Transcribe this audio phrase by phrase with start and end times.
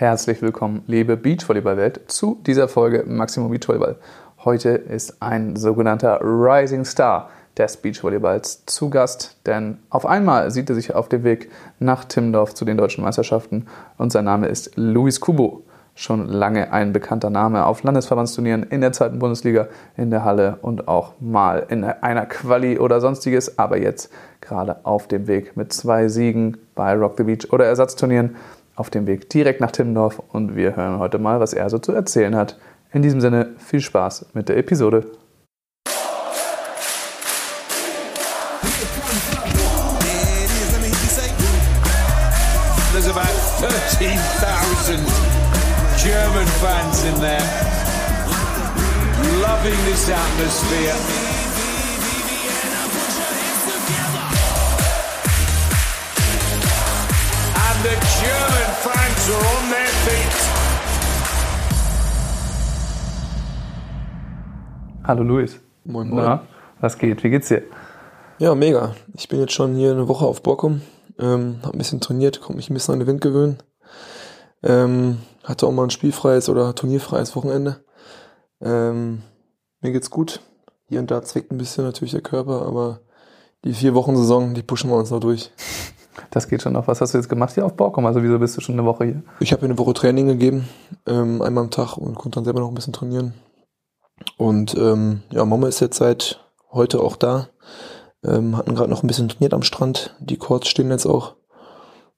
[0.00, 3.96] Herzlich willkommen, liebe Beachvolleyball-Welt, zu dieser Folge Maximum Beachvolleyball.
[4.46, 10.74] Heute ist ein sogenannter Rising Star des Beachvolleyballs zu Gast, denn auf einmal sieht er
[10.74, 11.50] sich auf dem Weg
[11.80, 13.66] nach Timmendorf zu den deutschen Meisterschaften
[13.98, 15.64] und sein Name ist Luis Kubo.
[15.94, 20.88] Schon lange ein bekannter Name auf Landesverbandsturnieren in der zweiten Bundesliga, in der Halle und
[20.88, 24.10] auch mal in einer Quali oder sonstiges, aber jetzt
[24.40, 28.36] gerade auf dem Weg mit zwei Siegen bei Rock the Beach oder Ersatzturnieren
[28.80, 31.92] auf dem Weg direkt nach Timmendorf und wir hören heute mal, was er so zu
[31.92, 32.58] erzählen hat.
[32.92, 35.04] In diesem Sinne viel Spaß mit der Episode.
[42.92, 44.98] There's about 13,000
[46.02, 47.40] German fans in there,
[49.42, 51.29] loving this atmosphere.
[65.10, 65.58] Hallo Luis.
[65.82, 66.24] Moin, moin.
[66.24, 66.42] Na,
[66.80, 67.24] was geht?
[67.24, 67.64] Wie geht's dir?
[68.38, 68.94] Ja, mega.
[69.14, 70.82] Ich bin jetzt schon hier eine Woche auf Borkum,
[71.18, 73.58] ähm, hab ein bisschen trainiert, konnte mich ein bisschen an den Wind gewöhnen.
[74.62, 77.84] Ähm, hatte auch mal ein spielfreies oder turnierfreies Wochenende.
[78.60, 79.22] Ähm,
[79.80, 80.42] mir geht's gut.
[80.86, 83.00] Hier und da zwickt ein bisschen natürlich der Körper, aber
[83.64, 85.50] die vier Wochen Saison, die pushen wir uns noch durch.
[86.30, 86.86] Das geht schon noch.
[86.86, 88.04] Was hast du jetzt gemacht hier auf Borkum?
[88.06, 89.22] Also wieso bist du schon eine Woche hier?
[89.40, 90.68] Ich habe mir eine Woche Training gegeben,
[91.06, 93.34] ähm, einmal am Tag und konnte dann selber noch ein bisschen trainieren.
[94.36, 96.40] Und ähm, ja, Mama ist jetzt seit
[96.72, 97.48] heute auch da.
[98.24, 100.14] Ähm, hatten gerade noch ein bisschen trainiert am Strand.
[100.20, 101.36] Die Courts stehen jetzt auch.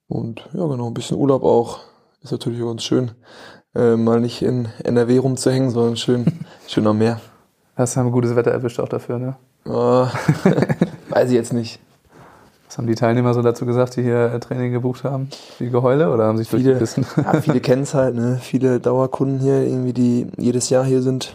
[0.09, 1.81] Und ja, genau, ein bisschen Urlaub auch.
[2.23, 3.13] Ist natürlich ganz schön,
[3.75, 7.21] äh, mal nicht in NRW rumzuhängen, sondern schön, schön am Meer.
[7.77, 9.37] Hast du ein gutes Wetter erwischt auch dafür, ne?
[9.65, 10.11] Ah,
[11.09, 11.81] weiß ich jetzt nicht.
[12.69, 15.29] Was haben die Teilnehmer so dazu gesagt, die hier äh, Training gebucht haben?
[15.59, 17.07] Wie Geheule oder haben sich Viele, durchgebissen?
[17.17, 18.39] ja, viele kennen es halt, ne?
[18.41, 21.33] Viele Dauerkunden hier, irgendwie, die jedes Jahr hier sind.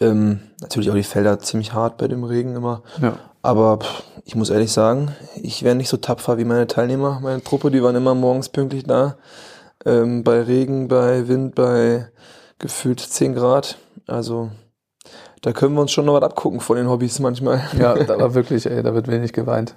[0.00, 2.82] Ähm, natürlich auch die Felder ziemlich hart bei dem Regen immer.
[3.00, 3.18] ja.
[3.42, 7.20] Aber pff, ich muss ehrlich sagen, ich wäre nicht so tapfer wie meine Teilnehmer.
[7.22, 9.16] Meine Truppe, die waren immer morgens pünktlich da.
[9.84, 12.08] Ähm, bei Regen, bei Wind, bei
[12.58, 13.76] gefühlt 10 Grad.
[14.06, 14.50] Also
[15.42, 17.62] da können wir uns schon noch was abgucken von den Hobbys manchmal.
[17.78, 19.74] Ja, da war wirklich, ey, da wird wenig geweint.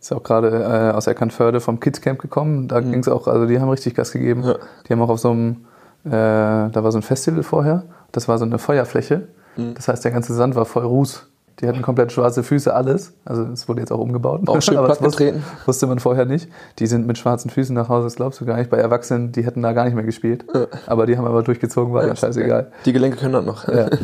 [0.00, 2.66] Ist auch gerade äh, aus Eckernförde vom Kids Camp gekommen.
[2.66, 4.42] Da ging's auch, also die haben richtig Gas gegeben.
[4.42, 4.56] Ja.
[4.86, 5.66] Die haben auch auf so einem,
[6.04, 7.84] äh, da war so ein Festival vorher.
[8.12, 9.28] Das war so eine Feuerfläche.
[9.56, 9.74] Mhm.
[9.74, 11.26] Das heißt, der ganze Sand war voll Ruß.
[11.60, 13.14] Die hatten komplett schwarze Füße, alles.
[13.24, 14.46] Also es wurde jetzt auch umgebaut.
[14.46, 16.50] Auch schön Aber das wusste, wusste man vorher nicht.
[16.78, 18.68] Die sind mit schwarzen Füßen nach Hause, das glaubst du gar nicht.
[18.68, 20.44] Bei Erwachsenen, die hätten da gar nicht mehr gespielt.
[20.52, 20.66] Ja.
[20.86, 22.72] Aber die haben aber durchgezogen, war ja, scheißegal.
[22.84, 23.68] Die Gelenke können das noch.
[23.68, 23.88] Ja.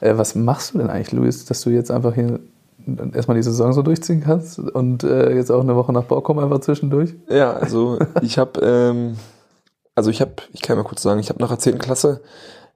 [0.00, 2.38] Äh, was machst du denn eigentlich, Luis, dass du jetzt einfach hier
[3.12, 6.60] erstmal die Saison so durchziehen kannst und äh, jetzt auch eine Woche nach Borkum einfach
[6.60, 7.14] zwischendurch?
[7.28, 9.16] Ja, also ich habe, ähm,
[9.94, 11.78] also ich habe, ich kann mal kurz sagen, ich habe nach der 10.
[11.78, 12.20] Klasse,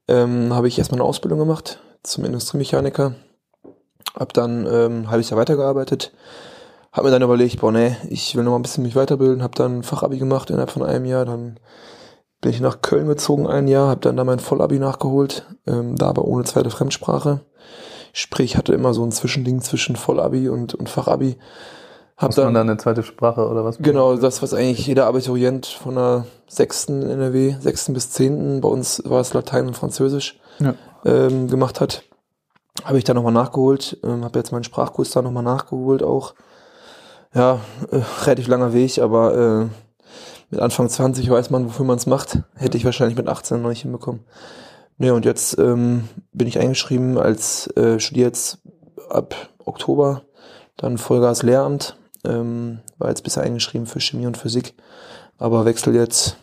[0.08, 3.14] ähm, habe ich erstmal eine Ausbildung gemacht zum Industriemechaniker.
[4.14, 6.12] Hab dann ähm, ein halbes Jahr weitergearbeitet.
[6.92, 9.42] Hab mir dann überlegt, boah, nee, ich will noch mal ein bisschen mich weiterbilden.
[9.42, 11.24] Hab dann ein Fachabi gemacht innerhalb von einem Jahr.
[11.24, 11.58] Dann
[12.42, 16.08] bin ich nach Köln gezogen ein Jahr, hab dann da mein Vollabi nachgeholt, ähm, da
[16.08, 17.40] aber ohne zweite Fremdsprache.
[18.12, 21.38] Sprich, hatte immer so ein Zwischending zwischen Vollabi und, und Fachabi.
[22.16, 23.78] Hab Muss man dann eine zweite Sprache oder was?
[23.78, 29.02] Genau, das, was eigentlich jeder Abiturient von der sechsten NRW, sechsten bis zehnten, bei uns
[29.04, 30.74] war es Latein und Französisch, Ja.
[31.04, 32.04] ähm, gemacht hat.
[32.84, 36.34] Habe ich dann nochmal nachgeholt, ähm, habe jetzt meinen Sprachkurs da nochmal nachgeholt auch.
[37.34, 39.66] Ja, äh, relativ langer Weg, aber äh,
[40.50, 42.40] mit Anfang 20 weiß man, wofür man es macht.
[42.54, 44.20] Hätte ich wahrscheinlich mit 18 noch nicht hinbekommen.
[44.98, 48.58] Ne, und jetzt ähm, bin ich eingeschrieben als äh, studiere jetzt
[49.08, 49.34] ab
[49.64, 50.22] Oktober
[50.76, 51.96] dann Vollgas Lehramt.
[52.24, 54.74] Ähm, war jetzt bisher eingeschrieben für Chemie und Physik,
[55.38, 56.36] aber wechsel jetzt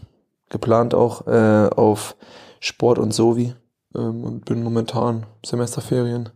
[0.50, 2.16] geplant auch äh, auf
[2.60, 3.54] Sport und Sovi
[3.96, 6.30] ähm, und bin momentan Semesterferien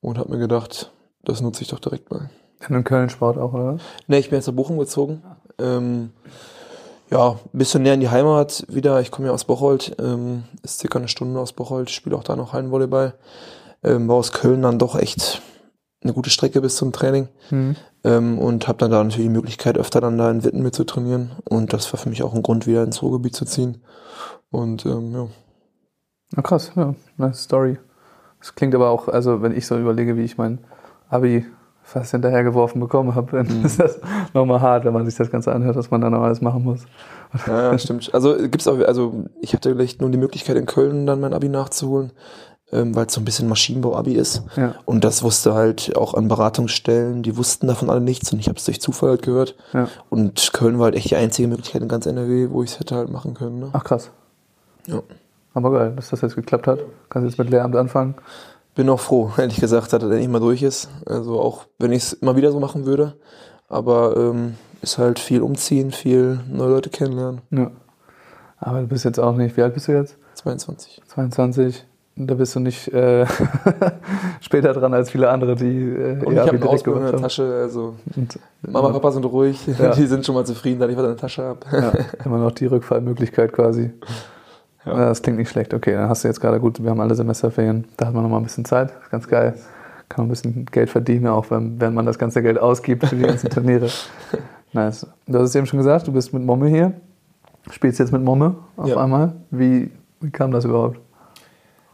[0.00, 0.92] und habe mir gedacht,
[1.22, 2.30] das nutze ich doch direkt mal.
[2.68, 3.78] In Köln Sport auch, oder?
[4.06, 5.22] Ne, ich bin jetzt nach Bochum gezogen.
[5.58, 6.10] Ähm,
[7.10, 9.00] ja, ein bisschen näher in die Heimat wieder.
[9.00, 12.36] Ich komme ja aus Bocholt, ähm, ist circa eine Stunde aus Bocholt, spiele auch da
[12.36, 13.14] noch Hallenvolleyball.
[13.82, 15.42] Ähm, war aus Köln dann doch echt
[16.02, 17.28] eine gute Strecke bis zum Training.
[17.50, 17.76] Mhm.
[18.02, 20.84] Ähm, und habe dann da natürlich die Möglichkeit, öfter dann da in Witten mit zu
[20.84, 21.32] trainieren.
[21.44, 23.82] Und das war für mich auch ein Grund, wieder ins Ruhrgebiet zu ziehen.
[24.50, 25.26] Und ähm, ja.
[26.34, 27.78] Na krass, ja, nice Story.
[28.38, 30.60] Das klingt aber auch, also wenn ich so überlege, wie ich mein
[31.08, 31.44] Abi
[31.82, 33.66] fast hinterhergeworfen bekommen habe, dann Mhm.
[33.66, 34.00] ist das
[34.34, 36.86] nochmal hart, wenn man sich das Ganze anhört, was man dann noch alles machen muss.
[37.46, 38.14] Ja, ja, stimmt.
[38.14, 41.48] Also gibt's auch, also ich hatte vielleicht nur die Möglichkeit in Köln dann mein Abi
[41.48, 42.12] nachzuholen.
[42.72, 44.42] Ähm, weil es so ein bisschen Maschinenbau-Abi ist.
[44.56, 44.74] Ja.
[44.84, 48.58] Und das wusste halt auch an Beratungsstellen, die wussten davon alle nichts und ich habe
[48.58, 49.56] es durch Zufall halt gehört.
[49.72, 49.88] Ja.
[50.08, 52.96] Und Köln war halt echt die einzige Möglichkeit in ganz NRW, wo ich es hätte
[52.96, 53.58] halt machen können.
[53.58, 53.70] Ne?
[53.72, 54.10] Ach krass.
[54.86, 55.02] Ja.
[55.54, 56.80] Aber geil, dass das jetzt geklappt hat.
[57.08, 58.14] Kannst jetzt mit Lehramt anfangen.
[58.74, 60.88] Bin auch froh, ehrlich gesagt, dass er endlich mal durch ist.
[61.06, 63.16] Also auch wenn ich es immer wieder so machen würde.
[63.68, 67.40] Aber ähm, ist halt viel umziehen, viel neue Leute kennenlernen.
[67.50, 67.70] Ja.
[68.58, 70.16] Aber du bist jetzt auch nicht, wie alt bist du jetzt?
[70.34, 71.02] 22.
[71.06, 71.86] 22.
[72.16, 73.24] Da bist du nicht äh,
[74.40, 77.20] später dran als viele andere, die äh, Und ich habe eine Ausbildung in der.
[77.20, 77.60] Tasche.
[77.62, 79.66] Also Und, Mama und Papa sind ruhig.
[79.78, 79.90] Ja.
[79.94, 81.60] Die sind schon mal zufrieden, dass ich was in der Tasche habe.
[81.72, 81.92] Ja,
[82.24, 83.90] immer noch die Rückfallmöglichkeit quasi.
[84.84, 84.96] Ja.
[84.96, 85.72] Das klingt nicht schlecht.
[85.72, 88.30] Okay, dann hast du jetzt gerade gut, wir haben alle Semesterferien, da hat man noch
[88.30, 88.90] mal ein bisschen Zeit.
[89.02, 89.54] Ist ganz geil.
[90.08, 93.14] Kann man ein bisschen Geld verdienen, auch wenn, wenn man das ganze Geld ausgibt für
[93.16, 93.88] die ganzen Turniere.
[94.72, 95.06] Nice.
[95.26, 96.92] Du hast es eben schon gesagt, du bist mit Momme hier.
[97.70, 98.96] Spielst jetzt mit Momme auf Ja.
[98.96, 99.34] einmal.
[99.50, 99.90] Wie,
[100.20, 100.98] wie kam das überhaupt?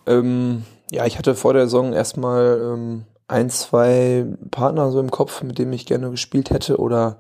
[0.07, 5.43] Ähm, ja, ich hatte vor der Saison erstmal ähm, ein, zwei Partner so im Kopf,
[5.43, 7.19] mit denen ich gerne gespielt hätte oder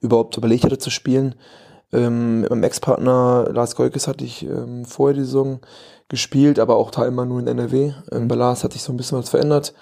[0.00, 1.34] überhaupt überlegt hätte zu spielen.
[1.92, 5.60] Ähm, mit meinem Ex-Partner Lars Goikes hatte ich ähm, vorher die Saison
[6.08, 7.92] gespielt, aber auch teilweise nur in NRW.
[8.12, 9.72] Ähm, bei Lars hat sich so ein bisschen was verändert.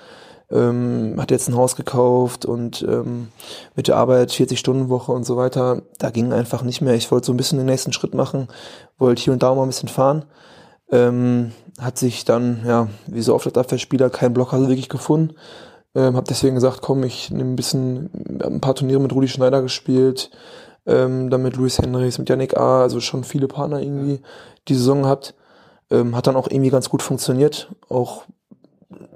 [0.50, 3.28] Ähm, hat jetzt ein Haus gekauft und ähm,
[3.74, 6.94] mit der Arbeit 40-Stunden-Woche und so weiter, da ging einfach nicht mehr.
[6.94, 8.48] Ich wollte so ein bisschen den nächsten Schritt machen,
[8.98, 10.26] wollte hier und da mal ein bisschen fahren.
[10.94, 11.50] Ähm,
[11.80, 15.34] hat sich dann, ja, wie so oft als Abwehrspieler, kein Blocker wirklich gefunden.
[15.96, 18.10] Ähm, hab deswegen gesagt, komm, ich nehme ein bisschen,
[18.40, 20.30] ein paar Turniere mit Rudi Schneider gespielt,
[20.86, 24.20] ähm, dann mit Luis Henrichs, mit Yannick A., also schon viele Partner irgendwie
[24.68, 25.34] die Saison gehabt.
[25.90, 28.22] Ähm, hat dann auch irgendwie ganz gut funktioniert, auch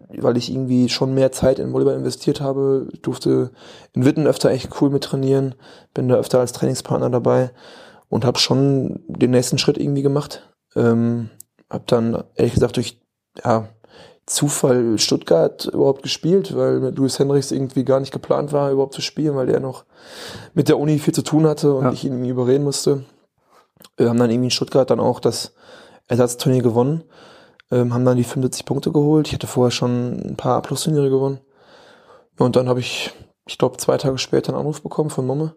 [0.09, 3.53] weil ich irgendwie schon mehr Zeit in Volleyball investiert habe, durfte
[3.93, 5.55] in Witten öfter echt cool mit trainieren,
[5.95, 7.53] bin da öfter als Trainingspartner dabei
[8.09, 10.49] und habe schon den nächsten Schritt irgendwie gemacht.
[10.75, 11.31] Ähm,
[11.71, 13.01] hab dann ehrlich gesagt durch
[13.45, 13.69] ja,
[14.27, 19.01] Zufall Stuttgart überhaupt gespielt, weil mit Luis Henrichs irgendwie gar nicht geplant war, überhaupt zu
[19.01, 19.85] spielen, weil der noch
[20.55, 21.93] mit der Uni viel zu tun hatte und Ja.
[21.93, 23.05] ich ihn irgendwie überreden musste.
[23.97, 25.55] Wir haben dann irgendwie in Stuttgart dann auch das
[26.09, 27.05] Ersatzturnier gewonnen,
[27.71, 29.29] ähm, haben dann die 75 Punkte geholt.
[29.29, 31.41] Ich hatte vorher schon ein paar A-Plus-Turniere gewonnen.
[32.39, 33.13] Und dann habe ich,
[33.47, 35.55] ich glaube, zwei Tage später einen Anruf bekommen von Momme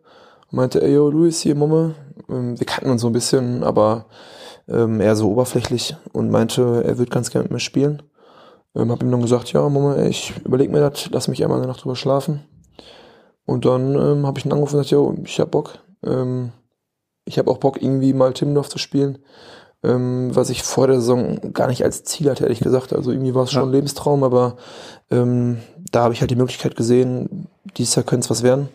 [0.49, 1.95] und meinte, ey, yo, Luis, hier Momme.
[2.29, 4.05] Ähm, wir kannten uns so ein bisschen, aber
[4.71, 8.01] ähm, eher so oberflächlich und meinte, er würde ganz gerne mit mir spielen.
[8.75, 11.67] Ähm, hab ihm dann gesagt, ja, ey, ich überleg mir das, lass mich einmal eine
[11.67, 12.41] Nacht drüber schlafen.
[13.45, 15.79] Und dann ähm, habe ich ihn angerufen und gesagt, yo, ich hab Bock.
[16.05, 16.51] Ähm,
[17.25, 19.19] ich habe auch Bock, irgendwie mal Timmendorf zu spielen,
[19.83, 22.93] ähm, was ich vor der Saison gar nicht als Ziel hatte, ehrlich gesagt.
[22.93, 23.67] Also irgendwie war es schon Ja.
[23.67, 24.57] ein Lebenstraum, aber
[25.09, 25.57] ähm,
[25.91, 27.47] da habe ich halt die Möglichkeit gesehen,
[27.77, 28.69] dieses Jahr könnte es was werden.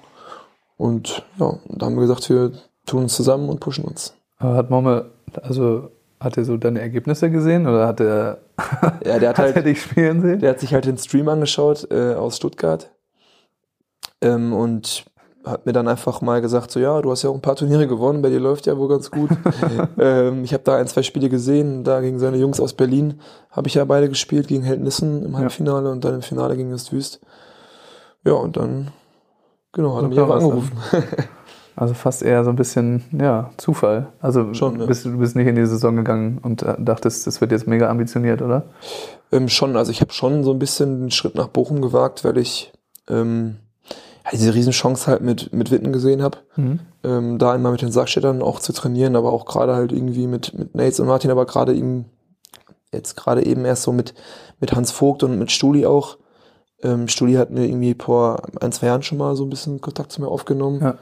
[0.77, 2.53] Und ja, da haben wir gesagt, wir
[2.85, 4.16] tun uns zusammen und pushen uns.
[4.39, 5.11] Hat Momme,
[5.43, 5.91] also
[6.21, 8.39] hat er so deine Ergebnisse gesehen oder hat er,
[9.05, 10.41] Ja, der hat hat halt er dich spielen sehen?
[10.41, 12.91] Der hat sich halt den Stream angeschaut äh, aus Stuttgart
[14.21, 15.05] ähm, und
[15.45, 17.87] hat mir dann einfach mal gesagt, so ja, du hast ja auch ein paar Turniere
[17.87, 19.31] gewonnen, bei dir läuft ja wohl ganz gut.
[19.99, 23.69] ähm, ich habe da ein, zwei Spiele gesehen, da gegen seine Jungs aus Berlin habe
[23.69, 27.21] ich ja beide gespielt, gegen Heldnissen im Halbfinale und dann im Finale gegen das Wüst.
[28.25, 28.89] Ja, und dann,
[29.73, 30.79] genau, hat So er mich das angerufen.
[31.77, 34.09] Also fast eher so ein bisschen, ja, Zufall.
[34.21, 34.87] Also Schon, ja.
[34.87, 37.91] bist, du bist nicht in die Saison gegangen und äh, dachtest, das wird jetzt mega
[37.91, 38.65] ambitioniert, oder?
[39.31, 42.39] Ähm, schon, also ich habe schon so ein bisschen den Schritt nach Bochum gewagt, weil
[42.39, 42.73] ich
[43.09, 43.57] ähm,
[44.25, 46.39] ja, diese Riesenchance halt mit, mit Witten gesehen habe.
[46.57, 46.81] Mhm.
[47.05, 50.55] ähm, da einmal mit den Sackstädtern auch zu trainieren, aber auch gerade halt irgendwie mit,
[50.59, 52.07] mit Nates und Martin, aber gerade eben,
[52.91, 54.15] jetzt gerade eben erst so mit,
[54.61, 56.17] mit Hans Vogt und mit Stuli auch.
[56.83, 60.11] Ähm, Stuli hat mir irgendwie vor ein, zwei Jahren schon mal so ein bisschen Kontakt
[60.11, 60.81] zu mir aufgenommen.
[60.81, 60.95] Ja.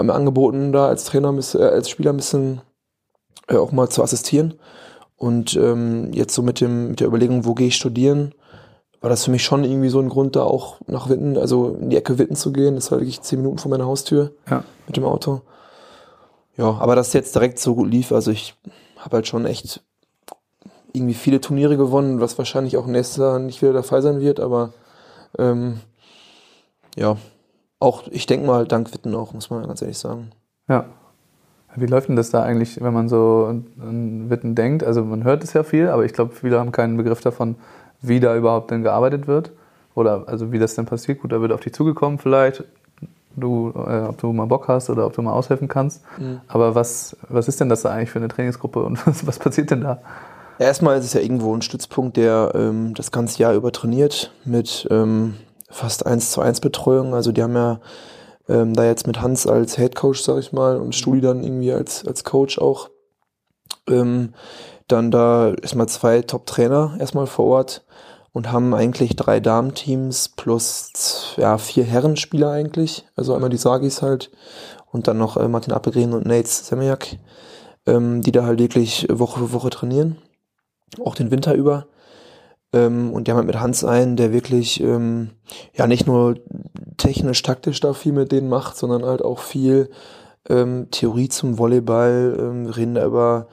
[0.00, 2.62] Hat mir angeboten, da als Trainer, äh, als Spieler ein bisschen
[3.48, 4.54] äh, auch mal zu assistieren.
[5.16, 8.34] Und ähm, jetzt so mit dem, mit der Überlegung, wo gehe ich studieren,
[9.02, 11.90] war das für mich schon irgendwie so ein Grund, da auch nach Witten, also in
[11.90, 12.74] die Ecke Witten zu gehen.
[12.74, 14.64] Das war wirklich zehn Minuten vor meiner Haustür Ja.
[14.86, 15.42] mit dem Auto.
[16.56, 18.54] Ja, aber dass jetzt direkt so gut lief, also ich
[18.98, 19.82] habe halt schon echt
[20.92, 24.40] irgendwie viele Turniere gewonnen, was wahrscheinlich auch nächstes Jahr nicht wieder der Fall sein wird,
[24.40, 24.72] aber
[25.38, 25.80] ähm,
[26.96, 27.16] ja,
[27.80, 30.30] auch ich denke mal dank Witten auch, muss man ganz ehrlich sagen.
[30.68, 30.84] Ja.
[31.76, 34.82] Wie läuft denn das da eigentlich, wenn man so an Witten denkt?
[34.82, 37.56] Also man hört es ja viel, aber ich glaube, viele haben keinen Begriff davon,
[38.00, 39.52] wie da überhaupt denn gearbeitet wird.
[39.94, 41.20] Oder also wie das denn passiert.
[41.20, 42.64] Gut, da wird auf dich zugekommen vielleicht,
[43.36, 46.02] du, äh, ob du mal Bock hast oder ob du mal aushelfen kannst.
[46.48, 49.70] Aber was, was ist denn das da eigentlich für eine Trainingsgruppe und was, was passiert
[49.70, 50.00] denn da?
[50.58, 54.32] Ja, erstmal ist es ja irgendwo ein Stützpunkt, der ähm, das ganze Jahr über trainiert
[54.44, 55.36] mit ähm,
[55.70, 57.14] fast 1 zu 1 Betreuung.
[57.14, 57.80] Also die haben ja
[58.48, 61.72] ähm, da jetzt mit Hans als Head Coach, sag ich mal, und Studi dann irgendwie
[61.72, 62.90] als, als Coach auch.
[63.88, 64.34] Ähm,
[64.88, 67.84] dann da erstmal zwei Top-Trainer erstmal vor Ort
[68.32, 73.06] und haben eigentlich drei Damenteams plus ja, vier Herrenspieler eigentlich.
[73.16, 74.30] Also einmal die Sagis halt
[74.90, 77.18] und dann noch äh, Martin Appelgren und Nate Semjak,
[77.86, 80.18] ähm, die da halt wirklich Woche für Woche trainieren.
[81.04, 81.86] Auch den Winter über.
[82.72, 85.30] Ähm, und die haben halt mit Hans einen, der wirklich ähm,
[85.74, 86.36] ja nicht nur
[86.96, 89.90] technisch, taktisch da viel mit denen macht, sondern halt auch viel
[90.48, 92.36] ähm, Theorie zum Volleyball.
[92.38, 93.48] Ähm, wir reden da über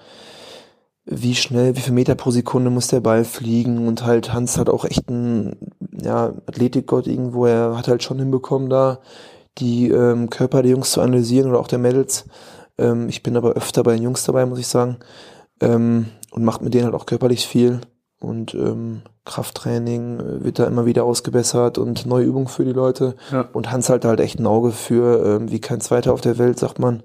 [1.05, 4.69] wie schnell, wie viel Meter pro Sekunde muss der Ball fliegen und halt Hans hat
[4.69, 5.55] auch echt ein
[6.01, 8.99] ja, Athletikgott irgendwo, er hat halt schon hinbekommen da
[9.57, 12.25] die ähm, Körper der Jungs zu analysieren oder auch der Mädels.
[12.77, 14.97] Ähm, ich bin aber öfter bei den Jungs dabei, muss ich sagen.
[15.61, 17.81] Ähm, und macht mit denen halt auch körperlich viel.
[18.19, 23.15] Und ähm, Krafttraining äh, wird da immer wieder ausgebessert und neue Übungen für die Leute.
[23.31, 23.47] Ja.
[23.53, 26.57] Und Hans hat halt echt ein Auge für, ähm, wie kein Zweiter auf der Welt,
[26.57, 27.03] sagt man.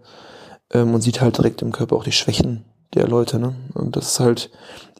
[0.72, 2.64] Ähm, und sieht halt direkt im Körper auch die Schwächen
[2.94, 3.38] der Leute.
[3.38, 3.54] Ne?
[3.74, 4.50] Und das ist halt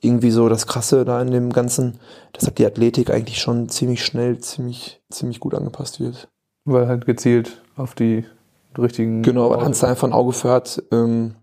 [0.01, 1.99] irgendwie so das Krasse da in dem Ganzen,
[2.33, 6.29] dass halt die Athletik eigentlich schon ziemlich schnell, ziemlich, ziemlich gut angepasst wird.
[6.65, 8.25] Weil halt gezielt auf die
[8.77, 9.23] richtigen.
[9.23, 11.37] Genau, weil Hans da einfach ein Auge für hat, ähm,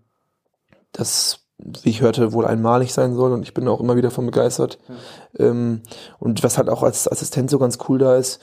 [0.92, 1.39] das,
[1.82, 4.78] wie ich hörte, wohl einmalig sein soll und ich bin auch immer wieder von begeistert.
[5.38, 5.82] Ähm,
[6.18, 8.40] und was halt auch als Assistent so ganz cool da ist,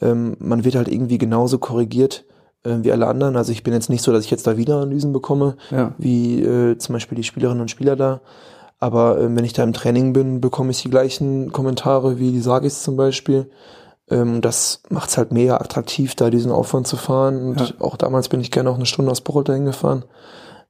[0.00, 2.24] ähm, man wird halt irgendwie genauso korrigiert
[2.64, 3.36] äh, wie alle anderen.
[3.36, 5.94] Also ich bin jetzt nicht so, dass ich jetzt da wieder Analysen bekomme, Ja.
[5.98, 8.20] wie äh, zum Beispiel die Spielerinnen und Spieler da.
[8.80, 12.40] Aber äh, wenn ich da im Training bin, bekomme ich die gleichen Kommentare wie die
[12.40, 13.50] Sagis zum Beispiel.
[14.10, 17.40] Ähm, das macht es halt mega attraktiv, da diesen Aufwand zu fahren.
[17.50, 17.66] Und Ja.
[17.80, 20.04] auch damals bin ich gerne auch eine Stunde aus Bocholt dahin gefahren.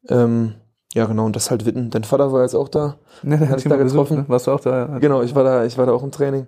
[0.09, 0.55] Ähm,
[0.95, 1.91] ja, genau, und das halt Witten.
[1.91, 2.97] Dein Vater war jetzt auch da.
[3.23, 4.17] Ne, der Hat hat ich dich da mal besucht, getroffen?
[4.23, 4.29] ne?
[4.29, 4.99] Warst du auch da?
[4.99, 6.47] Genau, ich war da, ich war da auch im Training.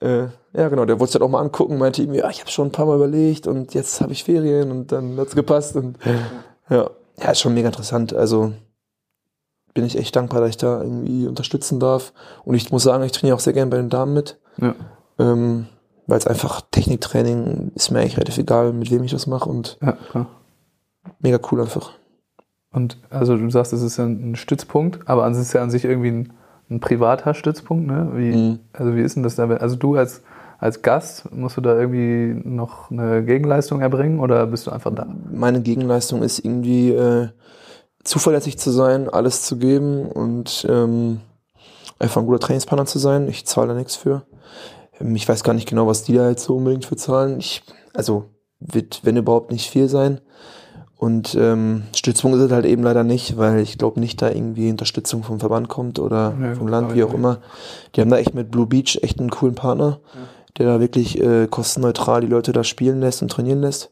[0.00, 2.50] Äh, ja, genau, der wollte sich halt auch mal angucken, meinte ihm, ja, ich habe
[2.50, 5.96] schon ein paar Mal überlegt und jetzt habe ich Ferien und dann hat's gepasst und
[6.68, 8.12] ja, ja, ist schon mega interessant.
[8.12, 8.52] Also
[9.72, 12.12] bin ich echt dankbar, dass ich da irgendwie unterstützen darf.
[12.44, 14.74] Und ich muss sagen, ich trainiere auch sehr gern bei den Damen mit, Ja.
[15.18, 15.66] ähm,
[16.06, 19.78] weil es einfach Techniktraining ist mir eigentlich relativ egal, mit wem ich das mache und
[19.82, 20.26] ja, klar.
[21.20, 21.92] mega cool einfach.
[22.74, 25.84] Und also du sagst, es ist ja ein Stützpunkt, aber es ist ja an sich
[25.84, 26.32] irgendwie ein,
[26.68, 28.10] ein privater Stützpunkt, ne?
[28.14, 28.58] Wie, Mhm.
[28.72, 29.48] Also wie ist denn das da?
[29.48, 30.22] Also du als,
[30.58, 35.06] als Gast, musst du da irgendwie noch eine Gegenleistung erbringen oder bist du einfach da?
[35.30, 37.28] meine Gegenleistung ist irgendwie äh,
[38.02, 41.20] zuverlässig zu sein, alles zu geben und ähm,
[42.00, 43.28] einfach ein guter Trainingspartner zu sein.
[43.28, 44.26] Ich zahle da nichts für.
[45.00, 47.38] Ähm, ich weiß gar nicht genau, was die da jetzt so unbedingt für zahlen.
[47.38, 47.62] Ich,
[47.94, 50.20] also wird, wenn überhaupt, nicht viel sein.
[51.04, 54.70] Und ähm, Stützpunkt ist es halt eben leider nicht, weil ich glaube nicht, da irgendwie
[54.70, 57.18] Unterstützung vom Verband kommt oder Nee, vom Land, wie auch nicht.
[57.18, 57.38] immer.
[57.94, 59.98] Die haben da echt mit Blue Beach echt einen coolen Partner,
[60.56, 63.90] der da wirklich äh, kostenneutral die Leute da spielen lässt und trainieren lässt.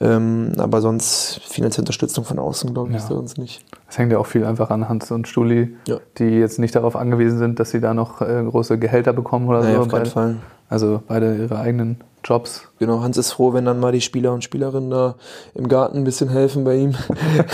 [0.00, 3.00] Ähm, aber sonst finanzielle Unterstützung von außen, glaube ich, Ja.
[3.00, 3.64] ist da uns nicht.
[3.88, 5.98] Es hängt ja auch viel einfach an Hans und Stuli, Ja.
[6.18, 9.60] die jetzt nicht darauf angewiesen sind, dass sie da noch äh, große Gehälter bekommen oder
[9.60, 9.80] Naja, so.
[9.82, 10.36] auf keinen Fall.
[10.68, 12.68] Also beide ihre eigenen Jobs.
[12.78, 15.16] Genau, Hans ist froh, wenn dann mal die Spieler und Spielerinnen da
[15.54, 16.94] im Garten ein bisschen helfen bei ihm.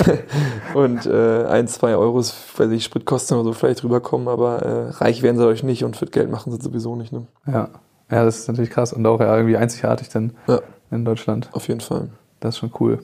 [0.75, 5.23] und äh, ein, zwei Euros, weiß ich, Spritkosten oder so vielleicht rüberkommen, aber äh, reich
[5.23, 7.13] werden sie euch nicht und für Geld machen sie sowieso nicht.
[7.13, 7.27] Ne?
[7.47, 7.69] Ja.
[8.11, 11.49] Ja, das ist natürlich krass und auch ja, irgendwie einzigartig dann Ja, in Deutschland.
[11.53, 12.09] auf jeden Fall.
[12.41, 13.01] Das ist schon cool.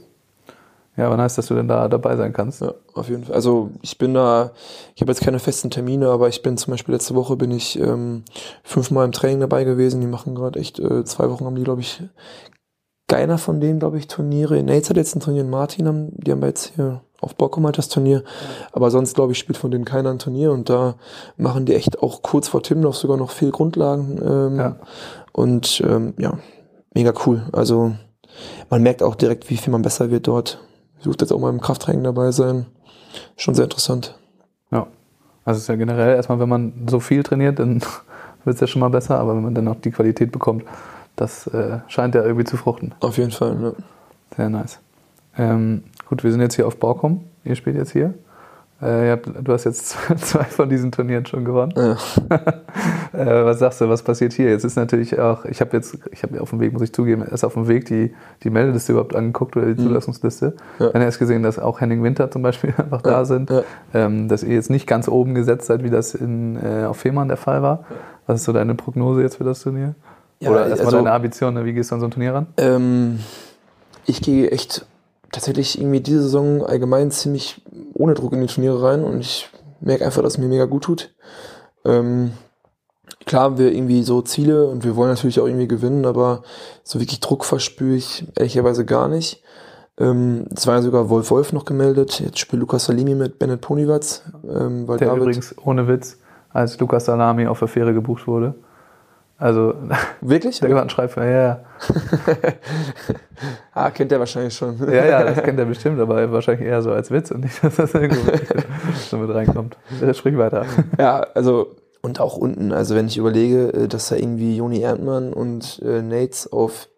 [0.97, 2.63] Ja, aber nice, dass du denn da dabei sein kannst.
[2.63, 3.35] Ja, auf jeden Fall.
[3.35, 4.53] Also ich bin da,
[4.95, 7.79] ich habe jetzt keine festen Termine, aber ich bin zum Beispiel letzte Woche bin ich
[7.79, 8.25] ähm,
[8.63, 10.01] fünfmal im Training dabei gewesen.
[10.01, 12.03] Die machen gerade echt, äh, zwei Wochen haben die, glaube ich,
[13.09, 14.63] keiner von denen, glaube ich, Turniere.
[14.63, 17.65] Nates hat jetzt ein Turnier in Martin, haben, die haben wir jetzt hier auf Bockum
[17.65, 18.25] halt das Turnier.
[18.73, 20.97] Aber sonst, glaube ich, spielt von denen keiner ein Turnier und da
[21.37, 24.19] machen die echt auch kurz vor Timdorf sogar noch viel Grundlagen.
[24.23, 24.77] Ähm, Ja.
[25.33, 26.39] Und ähm, ja,
[26.95, 27.43] mega cool.
[27.53, 27.93] Also
[28.71, 30.59] man merkt auch direkt, wie viel man besser wird dort.
[31.07, 32.67] Suche jetzt auch mal im Krafttraining dabei sein.
[33.37, 34.19] Schon sehr interessant.
[34.71, 34.87] Ja.
[35.45, 37.81] Also es ist ja generell erstmal, wenn man so viel trainiert, dann
[38.45, 40.65] wird es ja schon mal besser, aber wenn man dann auch die Qualität bekommt,
[41.15, 42.95] das äh, scheint ja irgendwie zu fruchten.
[43.01, 43.55] Auf jeden Fall.
[43.55, 43.75] Ne?
[44.37, 44.81] Sehr nice.
[45.39, 47.25] Ähm, gut, wir sind jetzt hier auf Borkum.
[47.45, 48.15] Ihr spielt jetzt hier.
[48.81, 51.73] Äh, du hast jetzt zwei von diesen Turnieren schon gewonnen.
[51.77, 51.97] Ja.
[53.13, 54.51] Äh, was sagst du, was passiert hier?
[54.51, 57.23] Jetzt ist natürlich auch, ich habe jetzt, ich habe auf dem Weg, muss ich zugeben,
[57.27, 60.49] erst auf dem Weg die, die Meldeliste überhaupt angeguckt oder die Zulassungsliste.
[60.79, 60.85] Mhm.
[60.85, 60.91] Ja.
[60.91, 63.49] Dann erst gesehen, dass auch Henning Winter zum Beispiel einfach da Ja, sind.
[63.49, 63.63] ja.
[63.95, 67.29] Ähm, dass ihr jetzt nicht ganz oben gesetzt seid, wie das in, äh, auf Fehmarn
[67.29, 67.85] der Fall war.
[68.27, 69.95] Was ist so deine Prognose jetzt für das Turnier?
[70.43, 71.65] Oder erstmal also- deine Ambition, ne?
[71.65, 72.47] wie gehst du an so ein Turnier ran?
[72.59, 73.21] Ähm,
[74.05, 74.85] ich gehe echt
[75.33, 77.63] tatsächlich irgendwie diese Saison allgemein ziemlich
[77.95, 79.49] ohne Druck in die Turniere rein und ich
[79.81, 81.15] merke einfach, dass es mir mega gut tut.
[81.85, 82.33] Ähm,
[83.25, 86.43] klar haben wir irgendwie so Ziele und wir wollen natürlich auch irgendwie gewinnen, aber
[86.83, 89.43] so wirklich Druck verspüre ich ehrlicherweise gar nicht.
[89.99, 92.21] Ähm, es war ja sogar Wolf Wolf noch gemeldet.
[92.21, 94.25] Jetzt spielt Lukas Salimi mit Bennett Ponywatz.
[94.45, 96.19] Ähm, weil Der David, übrigens, ohne Witz,
[96.51, 98.55] als Lukas Salami auf der Fähre gebucht wurde.
[99.39, 99.75] Also,
[100.23, 100.59] Wirklich?
[100.61, 101.61] der gewandt schreibt, ja, ja,
[103.75, 104.77] Ah, kennt er wahrscheinlich schon.
[104.89, 107.77] ja, ja, das kennt er bestimmt, aber wahrscheinlich eher so als Witz und nicht, dass
[107.77, 108.31] das irgendwo
[109.11, 109.77] so mit reinkommt.
[110.01, 110.65] Äh, Sprich weiter.
[110.99, 115.33] Ja, also und auch unten, also wenn ich überlege, äh, dass da irgendwie Joni Erdmann
[115.33, 116.89] und äh, Nates auf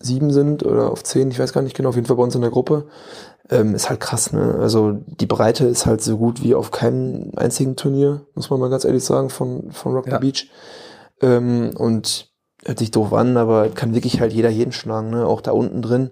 [0.00, 2.34] sieben sind oder auf zehn, ich weiß gar nicht genau, auf jeden Fall bei uns
[2.34, 2.86] in der Gruppe,
[3.50, 4.56] ähm, ist halt krass, ne?
[4.60, 8.70] Also die Breite ist halt so gut wie auf keinem einzigen Turnier, muss man mal
[8.70, 10.14] ganz ehrlich sagen, von, von Rock Ja.
[10.14, 10.50] the Beach.
[11.22, 12.30] Ähm, und
[12.64, 15.26] hört sich doof an, aber kann wirklich halt jeder jeden schlagen, ne?
[15.26, 16.10] Auch da unten drin.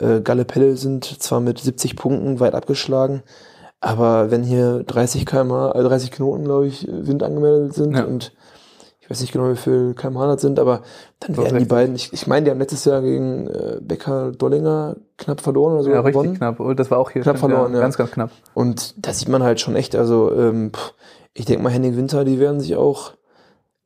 [0.00, 3.22] Äh, Galle Pelle sind zwar mit 70 Punkten weit abgeschlagen,
[3.80, 8.04] aber wenn hier 30 km, äh, 30 Knoten, glaube ich, Wind angemeldet sind Ja.
[8.04, 8.32] und
[9.00, 10.82] ich weiß nicht genau, wie viel kmh das sind, aber
[11.20, 11.68] dann So werden die 60.
[11.68, 15.82] beiden, ich, ich meine, die haben letztes Jahr gegen äh, Becker Dollinger knapp verloren oder
[15.82, 16.36] so Ja, richtig gewonnen.
[16.36, 16.60] knapp.
[16.60, 17.80] Und das war auch hier Knapp stimmt, verloren, ja.
[17.80, 18.30] Ganz, ganz knapp.
[18.54, 20.72] Und da sieht man halt schon echt, also ähm,
[21.32, 23.12] ich denke mal, Henning Winter, die werden sich auch,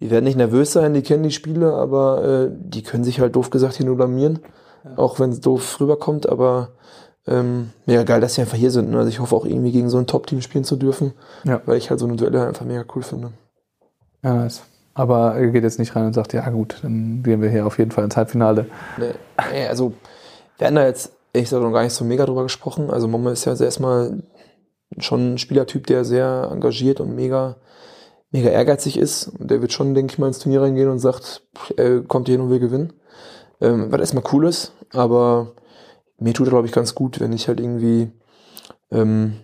[0.03, 3.37] die werden nicht nervös sein, die kennen die Spiele, aber äh, die können sich halt
[3.37, 4.41] doof gesagt hier nur blamieren,
[4.97, 6.71] auch wenn es doof rüberkommt, aber
[7.27, 8.91] ähm, mega geil, dass sie einfach hier sind.
[8.91, 8.99] Ne?
[8.99, 11.13] Also ich hoffe auch irgendwie gegen so ein Top-Team spielen zu dürfen,
[11.45, 11.63] Ja.
[11.67, 13.31] weil ich halt so eine Duelle einfach mega cool finde.
[14.25, 14.63] Ja, nice.
[14.95, 17.79] Aber er geht jetzt nicht rein und sagt, ja gut, dann gehen wir hier auf
[17.79, 18.67] jeden Fall ins Halbfinale.
[18.99, 19.93] Nee, also
[20.59, 22.91] wir haben da jetzt ehrlich gesagt noch gar nicht so mega drüber gesprochen.
[22.91, 24.23] Also Momme ist ja erstmal
[24.99, 27.57] schon ein Spielertyp, der sehr engagiert und mega,
[28.33, 29.29] mega ehrgeizig ist.
[29.29, 31.43] Und der wird schon, denke ich mal, ins Turnier reingehen und sagt,
[31.77, 32.93] er kommt hier hin und will gewinnen.
[33.61, 35.53] Ähm, was erstmal cool ist, aber
[36.19, 38.11] mir tut er, glaube ich, ganz gut, wenn ich halt irgendwie
[38.91, 39.35] ähm,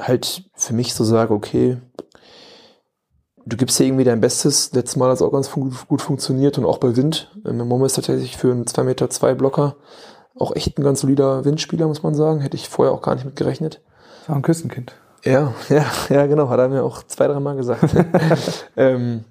[0.00, 1.78] halt für mich so sage, okay,
[3.46, 4.72] du gibst hier irgendwie dein Bestes.
[4.72, 7.32] Letztes Mal hat es auch ganz fun gut funktioniert und auch bei Wind.
[7.44, 9.76] Ähm, Momo ist tatsächlich für einen 2 Meter Blocker
[10.38, 12.40] auch echt ein ganz solider Windspieler, muss man sagen.
[12.40, 13.80] Hätte ich vorher auch gar nicht mit gerechnet.
[14.20, 14.94] Das war ein Küstenkind.
[15.24, 16.48] Ja, ja, ja, genau.
[16.48, 17.82] Hat er mir auch zwei, drei Mal gesagt.
[18.76, 19.24] ähm,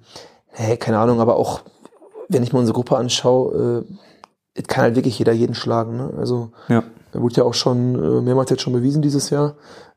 [0.58, 1.60] nee, keine Ahnung, aber auch,
[2.28, 3.84] wenn ich mir unsere Gruppe anschaue,
[4.56, 5.96] äh, kann halt wirklich jeder jeden schlagen.
[5.96, 6.10] Ne?
[6.18, 6.82] Also, Ja.
[7.12, 9.54] wurde ja auch schon äh, mehrmals jetzt schon bewiesen dieses Jahr.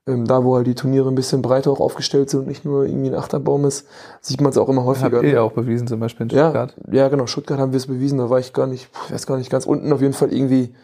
[0.07, 2.85] Ähm, da, wo halt die Turniere ein bisschen breiter auch aufgestellt sind und nicht nur
[2.85, 3.87] irgendwie ein Achterbaum ist,
[4.21, 5.17] sieht man es auch immer häufiger.
[5.17, 6.75] Habt ihr ja auch bewiesen, zum Beispiel in Ja, Stuttgart.
[6.91, 7.25] ja, genau.
[7.25, 8.20] Stuttgart haben wir es bewiesen.
[8.20, 10.75] Da war ich gar nicht, ich weiß gar nicht, ganz unten auf jeden Fall irgendwie,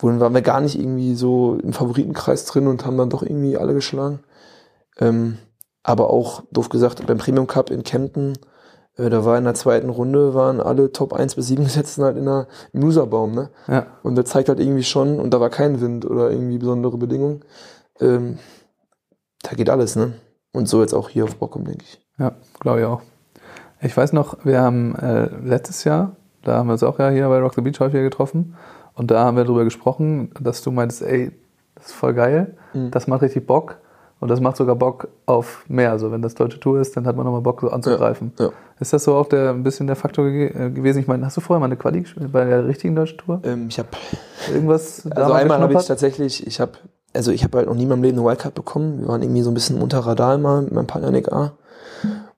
[0.00, 3.56] wo waren wir gar nicht irgendwie so im Favoritenkreis drin und haben dann doch irgendwie
[3.56, 4.20] alle geschlagen.
[4.98, 5.38] Ähm,
[5.82, 8.34] aber auch, doof gesagt, beim Premium Cup in Kempten,
[8.96, 12.16] äh, da war in der zweiten Runde, waren alle Top 1 bis 7 gesetzten halt
[12.16, 13.50] in der, im Loserbaum, ne?
[13.68, 13.86] Ja.
[14.02, 17.44] Und der zeigt halt irgendwie schon, und da war kein Wind oder irgendwie besondere Bedingungen.
[18.00, 18.38] Ähm,
[19.42, 20.14] da geht alles, ne?
[20.52, 22.00] Und so jetzt auch hier auf Bockum, denke ich.
[22.18, 23.02] Ja, glaube ich auch.
[23.82, 27.28] Ich weiß noch, wir haben äh, letztes Jahr, da haben wir uns auch ja hier
[27.28, 28.56] bei Rock the Beach häufiger getroffen
[29.00, 31.32] und da haben wir darüber gesprochen, dass du meintest, ey,
[31.74, 32.90] das ist voll geil, Mhm.
[32.90, 33.78] das macht richtig Bock
[34.20, 35.90] und das macht sogar Bock auf mehr.
[35.90, 38.32] Also wenn das deutsche Tour ist, dann hat man nochmal Bock so anzugreifen.
[38.38, 38.52] Ja, ja.
[38.78, 40.98] Ist das so auch der, ein bisschen der Faktor ge äh, gewesen?
[41.00, 43.40] Ich meine, hast du vorher mal eine Quali gespielt bei der richtigen deutschen Tour?
[43.44, 43.88] Ähm, ich habe
[44.52, 46.72] Irgendwas Also einmal habe ich tatsächlich, ich habe,
[47.14, 49.00] also ich habe halt noch nie in meinem Leben eine Wildcard bekommen.
[49.00, 51.52] Wir waren irgendwie so ein bisschen unter Radar immer mit meinem Partner Nick A.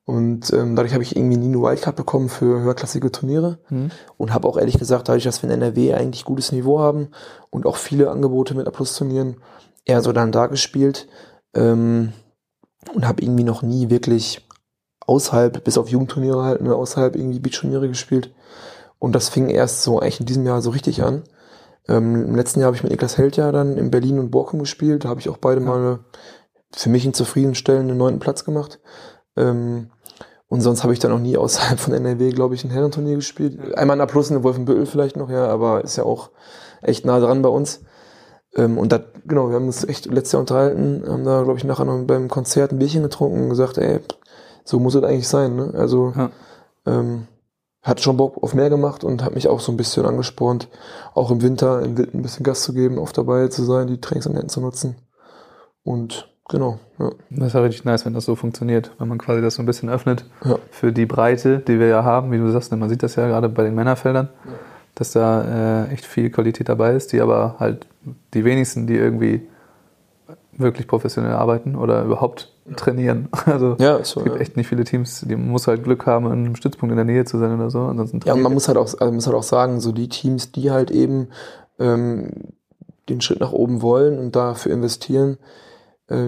[0.05, 3.59] Und ähm, dadurch habe ich irgendwie nie eine Wildcard bekommen für höherklassige Turniere.
[3.71, 3.91] Mhm.
[4.17, 7.09] Und habe auch ehrlich gesagt, dadurch, dass wir in NRW eigentlich gutes Niveau haben
[7.51, 9.37] und auch viele Angebote mit A-Plus-Turnieren,
[9.85, 11.07] eher so dann da gespielt.
[11.55, 12.12] Ähm,
[12.95, 14.47] und habe irgendwie noch nie wirklich
[15.07, 18.35] außerhalb, bis auf Jugendturniere halt, ne, außerhalb irgendwie Beachturniere gespielt.
[18.99, 21.25] Und das fing erst so eigentlich in diesem Jahr so richtig an.
[21.88, 24.61] Ähm, Im letzten Jahr habe ich mit Niklas Held ja dann in Berlin und Borkum
[24.61, 25.05] gespielt.
[25.05, 26.01] Da habe ich auch beide mal
[26.73, 28.81] für mich einen zufriedenstellenden neunten Platz gemacht.
[29.37, 29.90] Ähm,
[30.49, 33.75] und sonst habe ich dann noch nie außerhalb von NRW, glaube ich, ein Herrenturnier gespielt.
[33.75, 36.31] Einmal in A Plus in Wolfenbüttel vielleicht noch, ja, aber ist ja auch
[36.83, 37.81] echt nah dran bei uns.
[38.55, 41.64] Ähm, und da, genau, wir haben uns echt letztes Jahr unterhalten, haben da, glaube ich,
[41.64, 44.01] nachher noch beim Konzert ein Bierchen getrunken und gesagt, ey,
[44.64, 45.73] so muss es eigentlich sein, ne?
[45.75, 46.31] Also, Ja.
[46.87, 47.29] ähm,
[47.83, 50.68] hat schon Bock auf mehr gemacht und hat mich auch so ein bisschen angespornt,
[51.14, 54.01] auch im Winter im Wild ein bisschen Gas zu geben, oft dabei zu sein, die
[54.01, 54.97] Trainingseinheiten zu nutzen.
[55.83, 57.11] Und genau, ja.
[57.31, 59.67] Das ist ja richtig nice, wenn das so funktioniert, wenn man quasi das so ein
[59.67, 60.57] bisschen öffnet Ja.
[60.71, 63.27] für die Breite, die wir ja haben, wie du sagst, ne, man sieht das ja
[63.27, 64.29] gerade bei den Männerfeldern,
[64.95, 67.87] dass da äh, echt viel Qualität dabei ist, die aber halt
[68.35, 69.49] die wenigsten, die irgendwie
[70.53, 73.29] wirklich professionell arbeiten oder überhaupt trainieren.
[73.47, 74.43] Also Ja, so, es gibt ja.
[74.43, 77.25] echt nicht viele Teams, die muss halt Glück haben, an einem Stützpunkt in der Nähe
[77.25, 77.81] zu sein oder so.
[77.81, 80.53] Ansonsten Ja, und man muss halt auch, also muss halt auch sagen, so die Teams,
[80.53, 81.29] die halt eben
[81.79, 82.29] ähm,
[83.09, 85.38] den Schritt nach oben wollen und dafür investieren,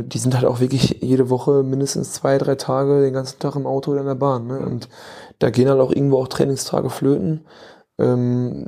[0.05, 3.67] die sind halt auch wirklich jede Woche mindestens zwei, drei Tage den ganzen Tag im
[3.67, 4.47] Auto oder in der Bahn.
[4.47, 4.59] Ne?
[4.59, 4.89] Und
[5.39, 7.45] da gehen halt auch irgendwo auch Trainingstage flöten.
[7.99, 8.67] Ähm,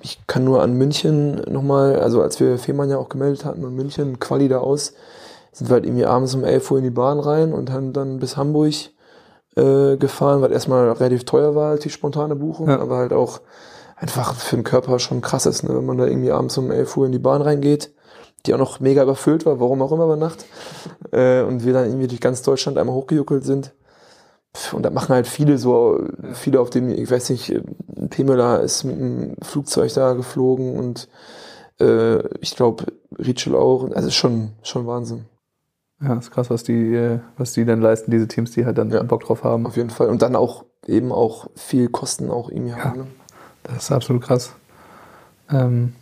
[0.00, 3.74] ich kann nur an München nochmal, also als wir Fehmarn ja auch gemeldet hatten und
[3.74, 4.94] München, Quali da aus,
[5.52, 8.18] sind wir halt irgendwie abends um 11 Uhr in die Bahn rein und haben dann
[8.18, 8.74] bis Hamburg
[9.56, 12.80] äh, gefahren, weil erstmal relativ teuer war, halt die spontane Buchung, Ja.
[12.80, 13.40] aber halt auch
[13.96, 15.70] einfach für den Körper schon krass ist, ne?
[15.76, 17.92] wenn man da irgendwie abends um 11 Uhr in die Bahn reingeht,
[18.46, 20.44] die auch noch mega überfüllt war, warum auch immer bei Nacht,
[21.12, 23.72] äh, und wir dann irgendwie durch ganz Deutschland einmal hochgejuckelt sind.
[24.72, 25.98] Und da machen halt viele so,
[26.34, 27.58] viele auf dem, ich weiß nicht,
[28.10, 31.08] Pemela ist mit einem Flugzeug da geflogen und
[31.80, 32.84] äh, ich glaube
[33.18, 33.90] Rietschel auch.
[33.92, 35.24] Also ist schon, schon Wahnsinn.
[36.02, 38.90] Ja, ist krass, was die, äh, was die dann leisten, diese Teams, die halt dann
[38.90, 39.02] Ja.
[39.02, 39.66] Bock drauf haben.
[39.66, 40.08] Auf jeden Fall.
[40.08, 43.00] Und dann auch eben auch viel Kosten auch irgendwie haben.
[43.00, 43.06] Ne?
[43.62, 44.52] Das ist absolut krass.
[45.50, 45.94] Ähm,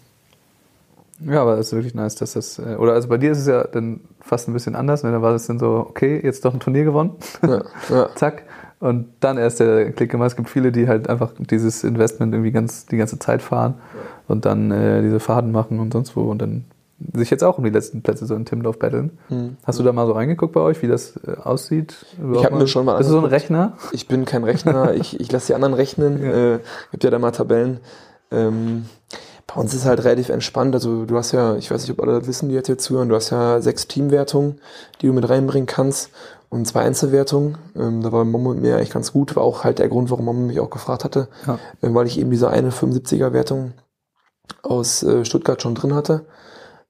[1.26, 2.58] ja, aber es ist wirklich nice, dass das.
[2.58, 5.12] Äh, oder also bei dir ist es ja dann fast ein bisschen anders, ne?
[5.12, 7.12] Da war es dann so, okay, jetzt doch ein Turnier gewonnen.
[7.46, 8.08] Ja, ja.
[8.14, 8.44] Zack.
[8.80, 10.28] Und dann erst der Klick gemacht.
[10.28, 13.74] Es gibt viele, die halt einfach dieses Investment irgendwie ganz die ganze Zeit fahren
[14.26, 16.64] und dann äh, diese Faden machen und sonst wo und dann
[17.14, 19.18] sich jetzt auch um die letzten Plätze so in Timdorf betteln.
[19.28, 19.56] Hm.
[19.64, 22.06] Hast du da mal so reingeguckt bei euch, wie das äh, aussieht?
[22.18, 23.24] Überhaupt hab mir schon mal Ist das so ein.
[23.24, 23.74] Rechner?
[23.92, 26.20] Ich bin kein Rechner, ich, ich lasse die anderen rechnen.
[26.30, 26.54] Ja.
[26.54, 26.58] Äh,
[26.90, 27.80] gibt ja da mal Tabellen.
[28.30, 28.84] Ähm,
[29.52, 30.74] bei uns ist halt relativ entspannt.
[30.74, 33.08] Also du hast ja, ich weiß nicht, ob alle das wissen, die jetzt hier zuhören,
[33.08, 34.60] du hast ja sechs Teamwertungen,
[35.00, 36.10] die du mit reinbringen kannst
[36.50, 37.58] und zwei Einzelwertungen.
[37.76, 39.36] Ähm, da war Momo mit mir eigentlich ganz gut.
[39.36, 41.58] War auch halt der Grund, warum Momo mich auch gefragt hatte, Ja.
[41.82, 43.72] ähm, weil ich eben diese eine 75er Wertung
[44.62, 46.26] aus äh, Stuttgart schon drin hatte.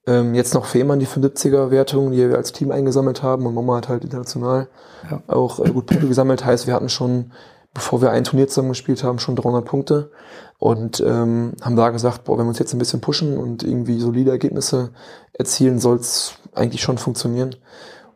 [0.06, 3.74] Ähm, jetzt noch Fehmarn, die 75er Wertung, die wir als Team eingesammelt haben und Momo
[3.74, 4.68] hat halt international
[5.10, 5.22] Ja.
[5.28, 6.44] auch äh, gut Punkte gesammelt.
[6.44, 7.32] Heißt, wir hatten schon,
[7.74, 10.10] bevor wir ein Turnier zusammen gespielt haben, schon 300 Punkte
[10.58, 14.00] und ähm, haben da gesagt, boah, wenn wir uns jetzt ein bisschen pushen und irgendwie
[14.00, 14.90] solide Ergebnisse
[15.32, 17.56] erzielen, soll es eigentlich schon funktionieren.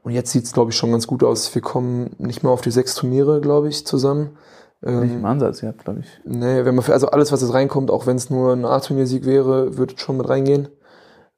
[0.02, 1.54] Und jetzt sieht es, glaube ich, schon ganz gut aus.
[1.54, 4.36] Wir kommen nicht mehr auf die sechs Turniere, glaube ich, zusammen.
[4.82, 6.20] Nicht Ähm, im Ansatz, ihr habt, glaube ich.
[6.24, 9.24] Nee, wenn man für, also alles, was jetzt reinkommt, auch wenn es nur ein A-Turniersieg
[9.24, 10.68] wäre, würde schon mit reingehen.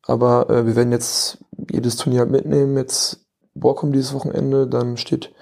[0.02, 1.38] Aber äh, wir werden jetzt
[1.70, 2.76] jedes Turnier halt mitnehmen.
[2.76, 3.24] Jetzt
[3.54, 5.32] Borkum dieses Wochenende, dann steht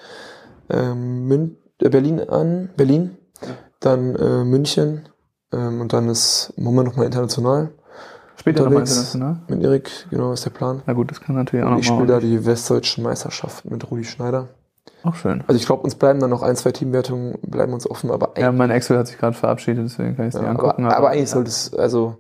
[0.68, 3.16] ähm, Mün Berlin an, Berlin,
[3.80, 5.08] dann äh, München
[5.52, 7.70] ähm, und dann ist Moment nochmal international
[8.46, 9.40] ihr nochmal international?
[9.48, 10.82] mit Erik, genau ist der Plan.
[10.86, 12.20] Na gut, das kann natürlich auch Und ich spiele nochmal.
[12.20, 14.48] da die westdeutschen Meisterschaft mit Rudi Schneider.
[15.02, 15.42] Auch schön.
[15.46, 18.52] Also ich glaube, uns bleiben dann noch ein, zwei Teamwertungen, bleiben uns offen, aber Ja,
[18.52, 20.84] mein Excel hat sich gerade verabschiedet, deswegen kann ich es Ja, nicht angucken.
[20.84, 22.16] aber, aber eigentlich sollte es, also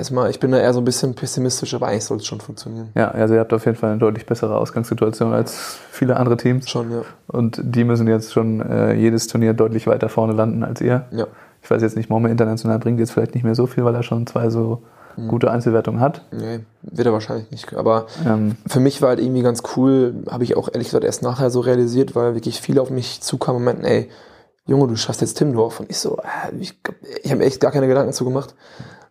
[0.00, 2.88] erstmal, ich bin da eher so ein bisschen pessimistisch, aber eigentlich soll es schon funktionieren.
[2.96, 6.68] Ja, also ihr habt auf jeden Fall eine deutlich bessere Ausgangssituation als viele andere Teams.
[6.68, 7.02] Schon, ja.
[7.28, 11.06] Und die müssen jetzt schon äh, jedes Turnier deutlich weiter vorne landen als ihr.
[11.12, 11.26] Ja.
[11.62, 14.02] Ich weiß jetzt nicht, Momme international bringt jetzt vielleicht nicht mehr so viel, weil er
[14.02, 14.82] schon zwei so
[15.16, 15.26] Mhm.
[15.26, 16.22] gute Einzelwertungen hat.
[16.30, 17.74] Nee, wird er wahrscheinlich nicht.
[17.74, 21.22] Aber Ähm, für mich war halt irgendwie ganz cool, habe ich auch ehrlich gesagt erst
[21.24, 24.08] nachher so realisiert, weil wirklich viele auf mich zukamen und meinten, ey,
[24.66, 25.80] Junge, du schaffst jetzt Timdorf.
[25.80, 26.78] Und ich so, äh, ich,
[27.24, 28.54] ich habe mir echt gar keine Gedanken zu gemacht.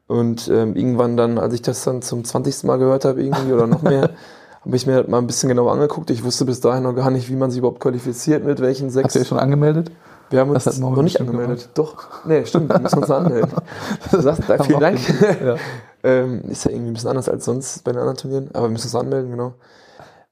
[0.10, 2.64] Und ähm, irgendwann dann, als ich das dann zum 20.
[2.64, 4.10] Mal gehört habe, irgendwie oder noch mehr,
[4.66, 6.10] habe ich mir das mal ein bisschen genauer angeguckt.
[6.10, 9.14] Ich wusste bis dahin noch gar nicht, wie man sich überhaupt qualifiziert, mit welchen sechs.
[9.14, 9.92] ihr euch schon angemeldet?
[10.32, 11.70] Wir haben uns noch nicht angemeldet.
[11.76, 12.26] Doch.
[12.26, 13.52] Nee, stimmt, wir müssen uns anmelden.
[14.12, 15.00] Sagt, da, vielen Dank.
[15.44, 15.58] Ja.
[16.04, 18.72] ähm, ist ja irgendwie ein bisschen anders als sonst bei den anderen Turnieren, aber wir
[18.72, 19.54] müssen uns anmelden, genau.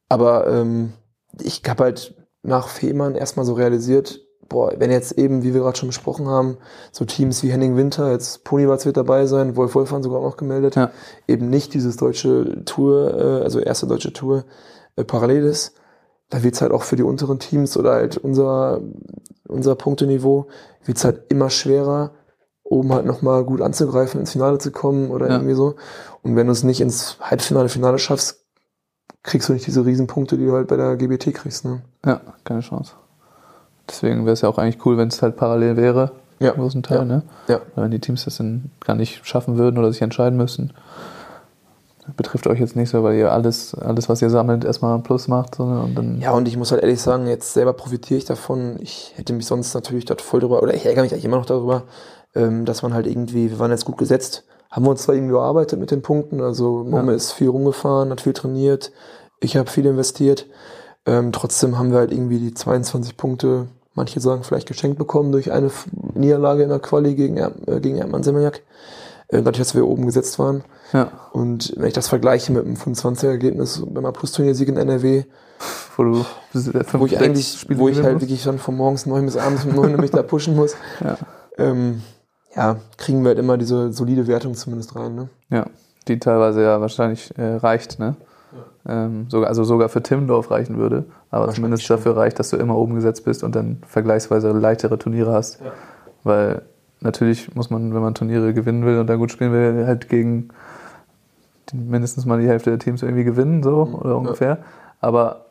[0.09, 0.93] Aber ähm,
[1.39, 5.77] ich habe halt nach Fehmarn erstmal so realisiert, boah, wenn jetzt eben, wie wir gerade
[5.77, 6.57] schon besprochen haben,
[6.91, 10.37] so Teams wie Henning Winter, jetzt Ponywatz wird dabei sein, Wolf Wolfan sogar auch noch
[10.37, 10.91] gemeldet, Ja.
[11.27, 14.45] eben nicht dieses deutsche Tour, äh, also erste deutsche Tour
[14.95, 15.73] äh, parallel ist,
[16.29, 18.81] da wird's halt auch für die unteren Teams oder halt unser,
[19.47, 20.47] unser Punkteniveau,
[20.85, 22.11] wird's halt immer schwerer,
[22.63, 25.35] oben halt nochmal gut anzugreifen, ins Finale zu kommen oder Ja.
[25.35, 25.75] irgendwie so.
[26.23, 28.43] Und wenn du es nicht ins Halbfinale, Finale schaffst,
[29.23, 31.63] kriegst du nicht diese Riesenpunkte, die du halt bei der GBT kriegst.
[31.65, 31.81] Ne?
[32.05, 32.93] Ja, keine Chance.
[33.89, 36.51] Deswegen wäre es ja auch eigentlich cool, wenn es halt parallel wäre, Ja.
[36.51, 37.05] im großen Teil, Ja.
[37.05, 37.21] ne?
[37.47, 37.61] Ja.
[37.75, 40.73] Weil wenn die Teams das dann gar nicht schaffen würden oder sich entscheiden müssen,
[42.15, 45.27] betrifft euch jetzt nicht so, weil ihr alles, alles was ihr sammelt, erstmal ein Plus
[45.27, 48.25] macht, sondern und dann Ja, und ich muss halt ehrlich sagen, jetzt selber profitiere ich
[48.25, 48.77] davon.
[48.79, 51.45] Ich hätte mich sonst natürlich dort voll drüber, oder ich ärgere mich eigentlich immer noch
[51.45, 51.83] darüber,
[52.33, 55.33] ähm, dass man halt irgendwie, wir waren jetzt gut gesetzt, haben wir uns zwar irgendwie
[55.33, 58.91] bearbeitet mit den Punkten, also Momme ist viel rumgefahren, hat viel trainiert,
[59.41, 60.45] ich habe viel investiert,
[61.05, 63.67] ähm, trotzdem haben wir halt irgendwie die 22 Punkte,
[63.97, 65.69] manche sagen vielleicht geschenkt bekommen durch eine
[66.13, 68.61] Niederlage in der Quali gegen, Er- äh, gegen Erdmann Semmejak,
[69.27, 70.63] äh, dadurch, dass wir oben gesetzt waren.
[70.93, 75.25] ja, Und wenn ich das vergleiche mit einem 25er-Ergebnis beim Plus-Turniersieg in NRW,
[75.97, 76.25] wo du
[76.93, 78.21] wo ich eigentlich, Spiele wo ich halt musst.
[78.25, 81.17] wirklich dann von morgens neun bis abends um neun mich da pushen muss, Ja.
[81.57, 82.01] ähm,
[82.55, 85.15] ja, kriegen wir halt immer diese solide Wertung zumindest rein.
[85.15, 85.29] Ne?
[85.49, 85.65] Ja,
[86.07, 88.15] die teilweise ja wahrscheinlich äh, reicht, ne?
[88.89, 91.97] Ähm, sogar, also sogar für Timmendorf reichen würde, aber zumindest schon.
[91.97, 95.59] dafür reicht, dass du immer oben gesetzt bist und dann vergleichsweise leichtere Turniere hast.
[96.23, 96.61] Weil
[97.01, 100.49] natürlich muss man, wenn man Turniere gewinnen will und da gut spielen will, halt gegen
[101.73, 104.59] mindestens mal die Hälfte der Teams irgendwie gewinnen, so oder ungefähr.
[105.01, 105.47] Aber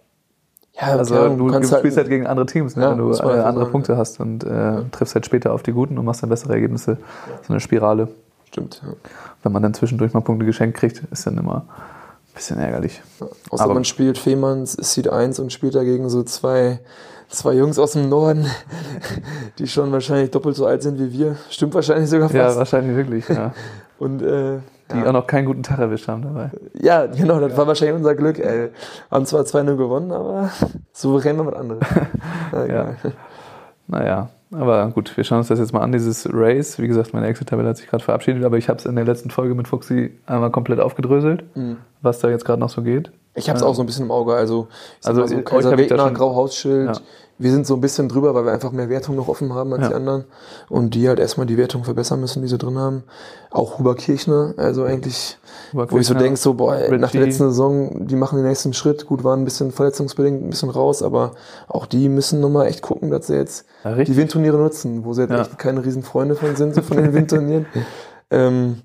[0.81, 3.21] Ja, also klar, du, du spielst halt, gegen andere Teams, ne, Ja, wenn du äh,
[3.21, 6.31] andere sagen, Punkte hast und äh, triffst halt später auf die Guten und machst dann
[6.31, 6.97] bessere Ergebnisse.
[7.43, 8.09] So eine Spirale.
[8.47, 8.83] Stimmt.
[8.83, 8.95] Ja.
[9.43, 11.67] Wenn man dann zwischendurch mal Punkte geschenkt kriegt, ist dann immer
[12.37, 13.03] bisschen ärgerlich.
[13.51, 16.79] Außer Aber- man spielt Fehmarns Seed 1 und spielt dagegen so zwei,
[17.29, 18.47] zwei Jungs aus dem Norden,
[19.59, 21.37] die schon wahrscheinlich doppelt so alt sind wie wir.
[21.51, 22.59] Stimmt wahrscheinlich sogar Ja, fast.
[22.59, 23.53] wahrscheinlich wirklich, ja.
[23.99, 24.59] und äh,
[24.93, 25.07] Die ja.
[25.09, 26.51] auch noch keinen guten Tag erwischt haben dabei.
[26.75, 28.39] ja, genau, das war wahrscheinlich unser Glück.
[28.39, 28.71] Ey.
[29.11, 30.51] Haben zwar 2-0 gewonnen, aber
[30.93, 31.83] souverän war was anderes.
[32.53, 32.97] Na, egal.
[33.89, 36.79] Naja, aber gut, wir schauen uns das jetzt mal an, dieses Race.
[36.79, 39.31] Wie gesagt, meine Excel-Tabelle hat sich gerade verabschiedet, aber ich habe es in der letzten
[39.31, 41.77] Folge mit Fuxi einmal komplett aufgedröselt, Mhm.
[42.03, 43.11] was da jetzt gerade noch so geht.
[43.35, 44.33] Ich habe es auch so ein bisschen im Auge.
[44.35, 44.69] Also,
[45.01, 46.87] ich Also, so euch Kaiser hab ich da Wegner, schon- Grauhausschild.
[46.97, 47.03] Ja.
[47.39, 49.83] Wir sind so ein bisschen drüber, weil wir einfach mehr Wertung noch offen haben als
[49.83, 49.89] Ja.
[49.89, 50.25] die anderen.
[50.71, 53.03] Und die halt erstmal die Wertung verbessern müssen, die sie drin haben.
[53.51, 55.37] Auch Huber Kirchner, also eigentlich,
[55.73, 58.73] wo ich so denke, so, boah, ey, nach der letzten Saison, die machen den nächsten
[58.73, 59.05] Schritt.
[59.07, 61.33] Gut, waren ein bisschen verletzungsbedingt, ein bisschen raus, aber
[61.69, 65.23] auch die müssen nochmal echt gucken, dass sie jetzt Ja, die Windturniere nutzen, wo sie
[65.23, 65.43] jetzt Ja.
[65.43, 67.67] echt keine riesen Freunde von sind, so von den Windturnieren.
[68.31, 68.83] ähm,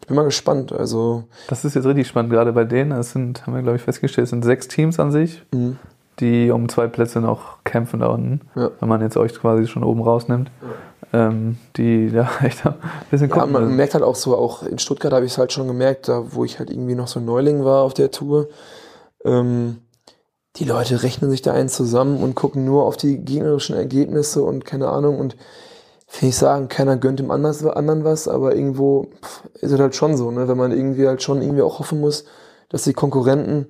[0.00, 0.72] ich bin mal gespannt.
[0.72, 2.90] Also, Das ist jetzt richtig spannend, gerade bei denen.
[2.90, 5.76] Es sind, haben wir glaube ich festgestellt, es sind sechs Teams an sich, mh,
[6.20, 8.40] die um zwei Plätze noch kämpfen da unten.
[8.54, 8.70] Ja.
[8.80, 10.50] Wenn man jetzt euch quasi schon oben rausnimmt.
[11.14, 12.74] Ähm, die ja echt ein
[13.10, 13.76] bisschen Ja, gucken man müssen.
[13.76, 16.44] merkt halt auch so, auch in Stuttgart habe ich es halt schon gemerkt, da wo
[16.44, 18.48] ich halt irgendwie noch so ein Neuling war auf der Tour.
[19.24, 19.78] Ähm,
[20.56, 24.64] die Leute rechnen sich da einen zusammen und gucken nur auf die gegnerischen Ergebnisse und
[24.64, 25.36] keine Ahnung und
[26.20, 30.16] will ich sagen, keiner gönnt dem anderen was, aber irgendwo pff, ist es halt schon
[30.16, 30.48] so, ne?
[30.48, 32.24] wenn man irgendwie halt schon irgendwie auch hoffen muss,
[32.68, 33.66] dass die Konkurrenten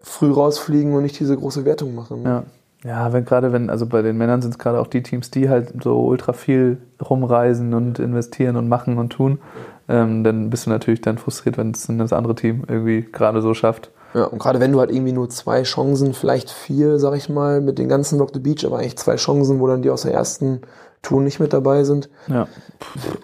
[0.00, 2.22] früh rausfliegen und nicht diese große Wertung machen.
[2.24, 2.44] Ja.
[2.84, 5.48] Ja, wenn gerade wenn, also bei den Männern sind es gerade auch die Teams, die
[5.48, 9.40] halt so ultra viel rumreisen und investieren und machen und tun.
[9.88, 13.52] Ähm, dann bist du natürlich dann frustriert, wenn es das andere Team irgendwie gerade so
[13.52, 13.90] schafft.
[14.14, 17.60] Ja, und gerade wenn du halt irgendwie nur zwei Chancen, vielleicht vier, sag ich mal,
[17.60, 20.14] mit den ganzen Rock the Beach, aber eigentlich zwei Chancen, wo dann die aus der
[20.14, 20.60] ersten
[21.02, 22.46] Tour nicht mit dabei sind, Ja,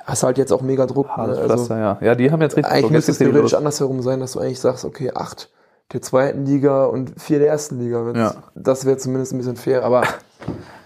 [0.04, 1.06] hast halt jetzt auch mega Druck.
[1.06, 1.22] Ne?
[1.22, 1.98] Also, Pflaster, ja.
[2.00, 2.92] Ja, die haben jetzt richtig eigentlich Druck.
[2.92, 5.50] müsste es theoretisch andersherum sein, dass du eigentlich sagst, okay, acht
[5.92, 8.12] der zweiten Liga und vier der ersten Liga.
[8.14, 8.34] Ja.
[8.54, 10.02] Das wäre zumindest ein bisschen fair, aber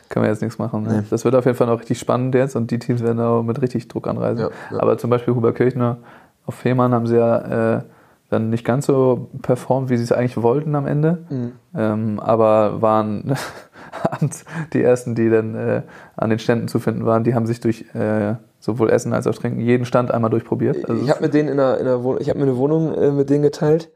[0.09, 0.85] Können wir jetzt nichts machen.
[0.85, 1.05] Ne?
[1.11, 3.61] Das wird auf jeden Fall noch richtig spannend jetzt und die Teams werden auch mit
[3.61, 4.39] richtig Druck anreisen.
[4.39, 4.83] Ja, ja.
[4.83, 5.99] Aber zum Beispiel Huber Kirchner
[6.47, 7.83] auf Fehmarn haben sie ja äh,
[8.31, 11.19] dann nicht ganz so performt, wie sie es eigentlich wollten am Ende.
[11.29, 11.53] Mhm.
[11.75, 13.35] Ähm, aber waren
[14.03, 15.83] abends die ersten, die dann äh,
[16.17, 19.35] an den Ständen zu finden waren, die haben sich durch äh, sowohl Essen als auch
[19.35, 20.89] Trinken jeden Stand einmal durchprobiert.
[20.89, 22.95] Also ich habe mit denen in einer, in einer Wohnung, ich habe mir eine Wohnung
[22.95, 23.91] äh, mit denen geteilt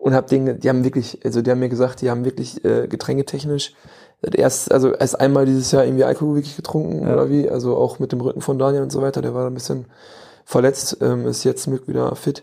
[0.00, 2.88] und habe denen, die haben wirklich, also die haben mir gesagt, die haben wirklich äh,
[2.88, 3.74] getränketechnisch
[4.22, 7.14] erst, also erst einmal dieses Jahr irgendwie Alkohol wirklich getrunken Ja.
[7.14, 9.54] oder wie, also auch mit dem Rücken von Daniel und so weiter, der war ein
[9.54, 9.86] bisschen
[10.44, 12.42] verletzt, ähm, ist jetzt Glück wieder fit.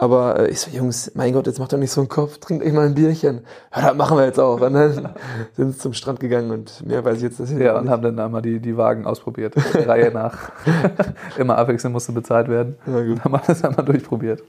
[0.00, 2.64] Aber äh, ich so, Jungs, mein Gott, jetzt macht doch nicht so einen Kopf, trinkt
[2.64, 3.40] euch mal ein Bierchen.
[3.74, 4.60] Ja, das machen wir jetzt auch.
[4.60, 4.92] Und dann
[5.56, 8.18] sind sie zum Strand gegangen und mehr weiß ich jetzt das ja, und haben dann
[8.20, 10.52] einmal die, die Wagen ausprobiert, Reihe nach.
[11.38, 12.76] Immer abwechselnd musste bezahlt werden.
[12.86, 13.10] Ja, gut.
[13.10, 14.42] Und haben alles einmal durchprobiert.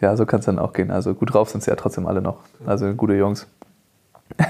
[0.00, 0.90] Ja, so kann es dann auch gehen.
[0.90, 2.38] Also gut drauf sind sie ja trotzdem alle noch.
[2.66, 3.46] Also gute Jungs.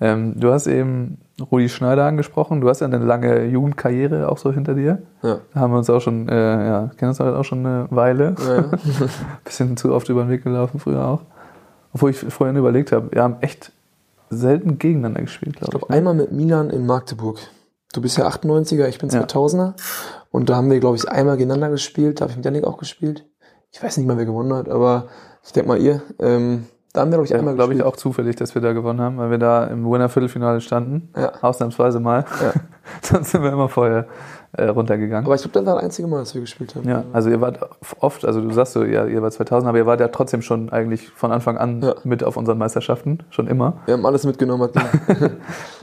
[0.00, 1.18] ähm, du hast eben
[1.50, 2.60] Rudi Schneider angesprochen.
[2.60, 5.02] Du hast ja eine lange Jugendkarriere auch so hinter dir.
[5.22, 5.38] Ja.
[5.54, 6.34] Da haben wir uns auch schon, äh,
[6.66, 8.34] ja, kennen uns halt auch schon eine Weile.
[8.46, 8.64] Ja, ja.
[9.44, 11.22] Bisschen zu oft über den Weg gelaufen, früher auch.
[11.92, 13.72] Obwohl ich vorhin überlegt habe, wir haben echt
[14.28, 15.80] selten gegeneinander gespielt, glaube Ich ich.
[15.80, 15.98] glaube, ne?
[15.98, 17.38] einmal mit Milan in Magdeburg.
[17.92, 19.22] Du bist ja 98er, ich bin Ja.
[19.22, 19.72] 2000er.
[20.30, 22.20] Und da haben wir, glaube ich, einmal gegeneinander gespielt.
[22.20, 23.24] Da habe ich mit Janik auch gespielt.
[23.72, 25.06] Ich weiß nicht mal, wer gewonnen hat, aber
[25.44, 26.02] ich denke mal ihr.
[26.18, 29.00] Ähm, da haben wir, glaube ich, einmal glaube ich auch zufällig, dass wir da gewonnen
[29.00, 31.08] haben, weil wir da im Winner-Viertelfinale standen.
[31.16, 31.32] Ja.
[31.40, 32.24] Ausnahmsweise mal.
[32.42, 32.52] Ja.
[33.02, 34.06] Sonst sind wir immer vorher
[34.54, 35.24] äh, runtergegangen.
[35.24, 36.88] Aber ich glaube, das war das einzige Mal, dass wir gespielt haben.
[36.88, 37.60] ja, also ihr wart
[38.00, 40.70] oft, also du sagst so, ja, ihr wart 2000, aber ihr wart ja trotzdem schon
[40.70, 41.94] eigentlich von Anfang an Ja.
[42.02, 43.74] mit auf unseren Meisterschaften, schon immer.
[43.86, 44.70] Wir haben alles mitgenommen.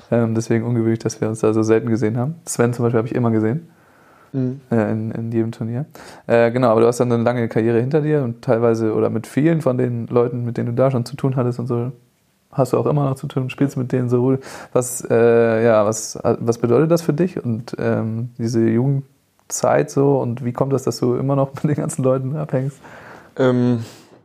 [0.09, 2.35] Ähm, deswegen ungewöhnlich, dass wir uns da so selten gesehen haben.
[2.45, 3.67] Sven zum Beispiel habe ich immer gesehen.
[4.33, 4.61] Mhm.
[4.71, 5.85] äh, in, in jedem Turnier.
[6.27, 9.27] Äh, genau, aber du hast dann eine lange Karriere hinter dir und teilweise oder mit
[9.27, 11.91] vielen von den Leuten, mit denen du da schon zu tun hattest und so,
[12.51, 14.37] hast du auch immer noch zu tun, spielst mit denen so.
[14.73, 20.43] Was, äh, ja, was, was bedeutet das für dich und ähm, diese Jugendzeit so und
[20.43, 22.79] wie kommt das, dass du immer noch mit den ganzen Leuten abhängst?
[23.37, 23.83] Ähm,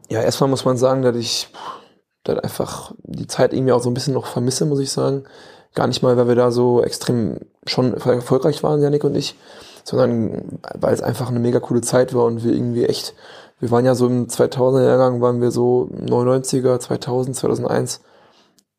[0.09, 1.49] ja, erstmal muss man sagen, dass ich
[2.25, 5.25] dass einfach die Zeit irgendwie auch so ein bisschen noch vermisse, muss ich sagen.
[5.75, 9.37] Gar nicht mal, weil wir da so extrem schon erfolgreich waren, Janik und ich,
[9.85, 13.15] sondern weil es einfach eine mega coole Zeit war und wir irgendwie echt,
[13.61, 18.01] wir waren ja so im 2000er Jahrgang, waren wir so 99er, 2000, 2001.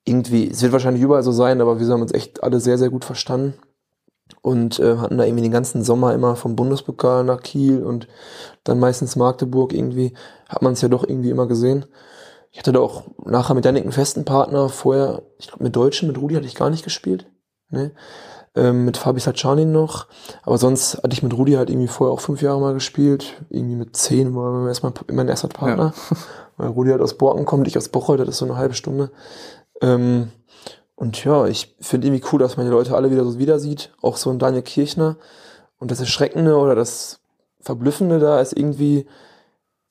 [0.05, 2.89] Irgendwie, es wird wahrscheinlich überall so sein, aber wir haben uns echt alle sehr, sehr
[2.89, 3.53] gut verstanden.
[4.41, 8.07] und äh, hatten da irgendwie den ganzen Sommer immer vom Bundespokal nach Kiel und
[8.63, 10.13] dann meistens Magdeburg irgendwie,
[10.49, 11.85] hat man es ja doch irgendwie immer gesehen.
[12.51, 16.07] Ich hatte da auch nachher mit Janik einen festen Partner, vorher, ich glaube mit Deutschen,
[16.07, 17.27] mit Rudi hatte ich gar nicht gespielt.
[17.69, 17.91] Ne?
[18.55, 20.07] Ähm, mit Fabi Sacchani noch.
[20.43, 23.41] Aber sonst hatte ich mit Rudi halt irgendwie vorher auch fünf Jahre mal gespielt.
[23.49, 25.93] Irgendwie mit zehn war mein, erstmal mein erster Partner.
[26.11, 26.17] Ja.
[26.57, 29.09] Weil Rudi halt aus Borken kommt, ich aus Bocholt, das ist so eine halbe Stunde.
[29.81, 30.31] Ähm,
[30.95, 33.91] und ja, ich finde irgendwie cool, dass man die Leute alle wieder so wieder sieht.
[34.01, 35.17] Auch so ein Daniel Kirchner.
[35.79, 37.19] Und das Erschreckende oder das
[37.59, 39.07] Verblüffende da ist irgendwie,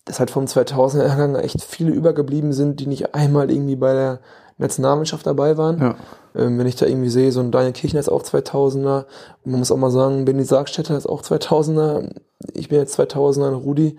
[0.05, 4.21] dass halt vom 2000er Jahrgang echt viele übergeblieben sind, die nicht einmal irgendwie bei der
[4.59, 5.81] Nationalmannschaft dabei waren.
[5.81, 5.95] Ja.
[6.35, 9.05] Ähm, wenn ich da irgendwie sehe, so ein Daniel Kirchner ist auch 2000er.
[9.45, 12.11] Und man muss auch mal sagen, Benny Sargstetter ist auch 2000er.
[12.55, 13.99] Ich bin jetzt 2000er, Rudi,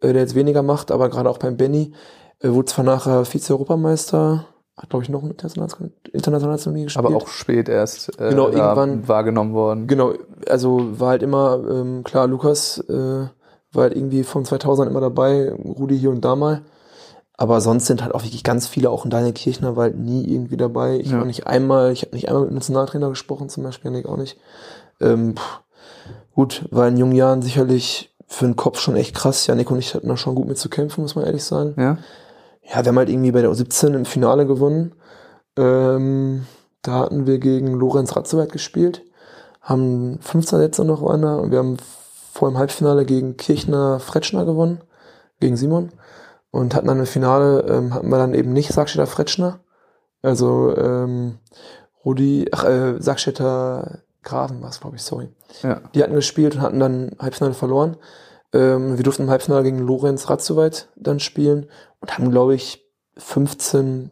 [0.00, 1.92] äh, der jetzt weniger macht, aber gerade auch beim Benny,
[2.40, 7.04] äh, wurde zwar nachher Vize-Europameister, hat glaube ich noch ein international, international gespielt.
[7.04, 9.86] Aber auch spät erst äh, genau, irgendwann, wahrgenommen worden.
[9.86, 10.14] Genau,
[10.48, 13.28] also war halt immer, ähm, klar, Lukas äh,
[13.72, 16.62] war halt irgendwie von 2000 immer dabei, Rudi hier und da mal.
[17.40, 20.30] Aber sonst sind halt auch wirklich ganz viele, auch in Daniel Kirchner war halt nie
[20.30, 20.98] irgendwie dabei.
[20.98, 21.16] Ich ja.
[21.16, 24.18] war nicht einmal, ich habe nicht einmal mit einem Nationaltrainer gesprochen, zum Beispiel, Nick auch
[24.18, 24.36] nicht.
[25.00, 25.62] Ähm, pff,
[26.34, 29.46] gut, war in jungen Jahren sicherlich für den Kopf schon echt krass.
[29.46, 31.72] Janik und ich hatten da schon gut mit zu kämpfen, muss man ehrlich sagen.
[31.78, 31.96] Ja.
[32.62, 34.92] Ja, wir haben halt irgendwie bei der U17 im Finale gewonnen.
[35.56, 36.44] Ähm,
[36.82, 39.00] da hatten wir gegen Lorenz Ratzeweit gespielt,
[39.62, 41.78] haben 15 Sätze noch da und wir haben
[42.34, 44.82] vor dem Halbfinale gegen Kirchner Fretschner gewonnen,
[45.40, 45.90] gegen Simon.
[46.50, 49.60] Und hatten dann im Finale, ähm, hatten wir dann eben nicht Sackstädter Fretschner,
[50.22, 51.38] also ähm,
[52.04, 55.28] Rudi, ach, äh, Sackstädter Graven war es, glaube ich, sorry.
[55.62, 55.80] Ja.
[55.94, 57.96] Die hatten gespielt und hatten dann Halbfinale verloren.
[58.52, 61.68] Ähm, wir durften im Halbfinale gegen Lorenz Ratzoweit dann spielen
[62.00, 62.84] und haben, glaube ich,
[63.16, 64.10] 15,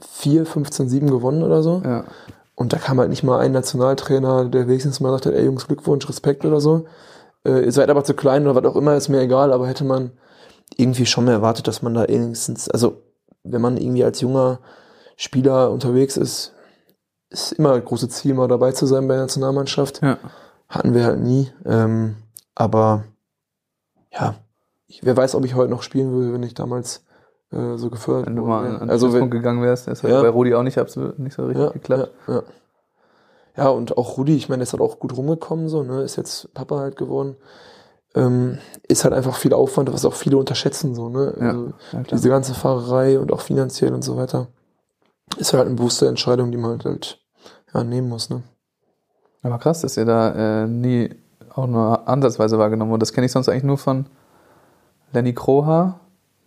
[0.00, 1.82] 4, 15, 7 gewonnen oder so.
[1.84, 2.04] Ja.
[2.54, 6.08] Und da kam halt nicht mal ein Nationaltrainer, der wenigstens mal sagte, ey Jungs, Glückwunsch,
[6.08, 6.86] Respekt oder so.
[7.44, 9.84] Äh, ihr seid aber zu klein oder was auch immer, ist mir egal, aber hätte
[9.84, 10.12] man
[10.76, 13.02] irgendwie schon mehr erwartet, dass man da wenigstens, also
[13.42, 14.60] wenn man irgendwie als junger
[15.16, 16.54] Spieler unterwegs ist,
[17.30, 20.02] ist immer ein großes Ziel, mal dabei zu sein bei der Nationalmannschaft.
[20.02, 20.18] Ja.
[20.68, 21.50] Hatten wir halt nie.
[21.64, 22.16] Ähm,
[22.54, 23.04] aber
[24.12, 24.36] ja,
[24.86, 27.04] ich, wer weiß, ob ich heute noch spielen würde, wenn ich damals
[27.52, 30.22] äh, so gefördert Wenn du mal an, an also wenn, gegangen wärst, das hat ja.
[30.22, 32.10] bei Rudi auch nicht, absolut, nicht so richtig ja, geklappt.
[32.26, 32.42] Ja, ja.
[33.56, 36.16] ja, und auch Rudi, ich meine, der ist halt auch gut rumgekommen, so, ne, ist
[36.16, 37.36] jetzt Papa halt geworden.
[38.14, 41.34] Ähm, ist halt einfach viel Aufwand, was auch viele unterschätzen, so, ne?
[41.38, 44.48] Also ja, diese ganze Fahrerei und auch finanziell und so weiter.
[45.36, 47.18] Ist halt eine bewusste Entscheidung, die man halt, halt
[47.74, 48.42] ja, nehmen muss, ne?
[49.42, 51.14] Aber krass, dass ihr da äh, nie
[51.54, 53.00] auch nur ansatzweise wahrgenommen wurde.
[53.00, 54.06] Das kenne ich sonst eigentlich nur von
[55.12, 56.00] Lenny Kroha,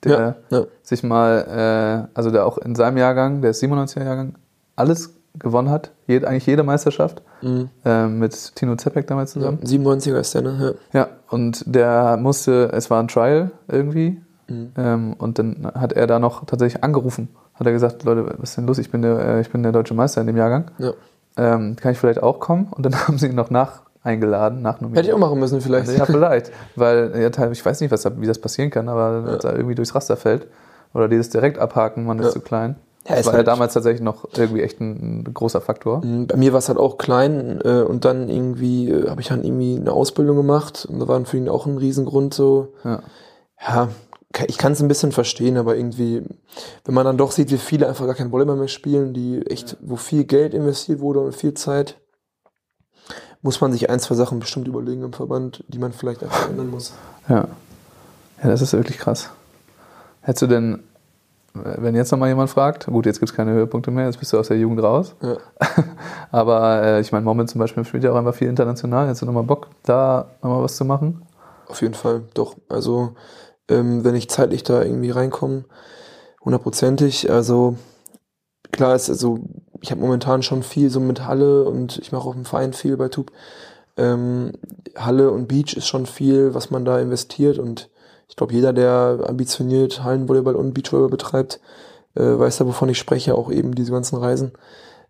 [0.04, 0.66] der ja, ja.
[0.82, 4.36] sich mal, äh, also der auch in seinem Jahrgang, der ist 97er Jahrgang,
[4.76, 7.70] alles gewonnen hat, jede, eigentlich jede Meisterschaft, mhm.
[7.86, 9.60] äh, mit Tino Zepek damals zusammen.
[9.64, 10.76] Ja, 97er ist der, ne?
[10.94, 11.00] Ja.
[11.00, 14.72] ja, und der musste, es war ein Trial irgendwie, mhm.
[14.78, 18.58] ähm, und dann hat er da noch tatsächlich angerufen, hat er gesagt, Leute, was ist
[18.58, 20.94] denn los, ich bin der, äh, ich bin der deutsche Meister in dem Jahrgang, ja.
[21.38, 22.68] ähm, kann ich vielleicht auch kommen?
[22.72, 25.88] Und dann haben sie ihn noch nach eingeladen nach Hätte ich auch machen müssen vielleicht.
[25.88, 26.52] Also, ja, vielleicht.
[26.76, 29.38] Weil, ja, ich weiß nicht, was da, wie das passieren kann, aber ja.
[29.38, 30.48] da irgendwie durchs Raster fällt.
[30.94, 32.76] Oder dieses direkt abhaken, man ist zu klein.
[33.08, 36.06] Ja, das war halt ja damals tatsächlich noch irgendwie echt ein, ein großer Faktor.
[36.06, 39.28] Mhm, bei mir war es halt auch klein äh, und dann irgendwie äh, habe ich
[39.28, 42.74] dann irgendwie eine Ausbildung gemacht und da war für ihn auch ein Riesengrund so.
[42.84, 43.02] Ja,
[43.60, 43.90] ja
[44.48, 46.24] ich kann es ein bisschen verstehen, aber irgendwie,
[46.86, 49.78] wenn man dann doch sieht, wie viele einfach gar kein Volleyball mehr spielen, die echt,
[49.82, 51.98] wo viel Geld investiert wurde und viel Zeit,
[53.42, 56.70] muss man sich ein, zwei Sachen bestimmt überlegen im Verband, die man vielleicht einfach ändern
[56.70, 56.94] muss.
[57.28, 57.48] Ja.
[58.44, 59.30] Ja, das ist wirklich krass.
[60.22, 60.84] Hättest du denn,
[61.54, 64.40] wenn jetzt nochmal jemand fragt, gut, jetzt gibt es keine Höhepunkte mehr, jetzt bist du
[64.40, 65.16] aus der Jugend raus.
[65.22, 65.38] Ja.
[66.32, 69.14] Aber äh, ich meine, Moment zum Beispiel spielt ja auch einfach viel international.
[69.14, 71.24] Du nochmal Bock, da nochmal was zu machen?
[71.68, 72.56] Auf jeden Fall, doch.
[72.70, 73.16] Also,
[73.70, 75.66] ähm, wenn ich zeitlich da irgendwie reinkomme,
[76.44, 77.30] hundertprozentig.
[77.30, 77.76] Also,
[78.72, 79.40] klar ist also
[79.82, 82.96] ich habe momentan schon viel so mit Halle und ich mache auch im Verein viel
[82.98, 83.32] bei Tube.
[83.98, 84.54] Ähm,
[84.96, 87.90] Halle und Beach ist schon viel, was man da investiert und
[88.32, 91.60] ich glaube, jeder, der ambitioniert Hallenvolleyball und Beachvolleyball betreibt,
[92.16, 94.54] äh, weiß da, wovon ich spreche, auch eben diese ganzen Reisen.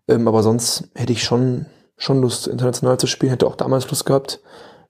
[0.08, 4.06] Ähm, aber sonst hätte ich schon, schon Lust, international zu spielen, hätte auch damals Lust
[4.06, 4.40] gehabt,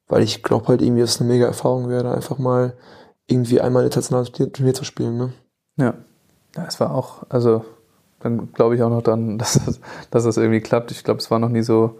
[0.08, 2.72] weil ich glaube halt irgendwie, dass es eine mega Erfahrung wäre, einfach mal
[3.26, 5.18] irgendwie einmal international Turnier zu spielen.
[5.18, 5.34] Ne?
[5.76, 5.92] Ja,
[6.56, 7.66] ja, es war auch, also
[8.20, 9.78] dann glaube ich auch noch dann, dass das,
[10.10, 10.90] dass das irgendwie klappt.
[10.90, 11.98] Ich glaube, es war noch nie so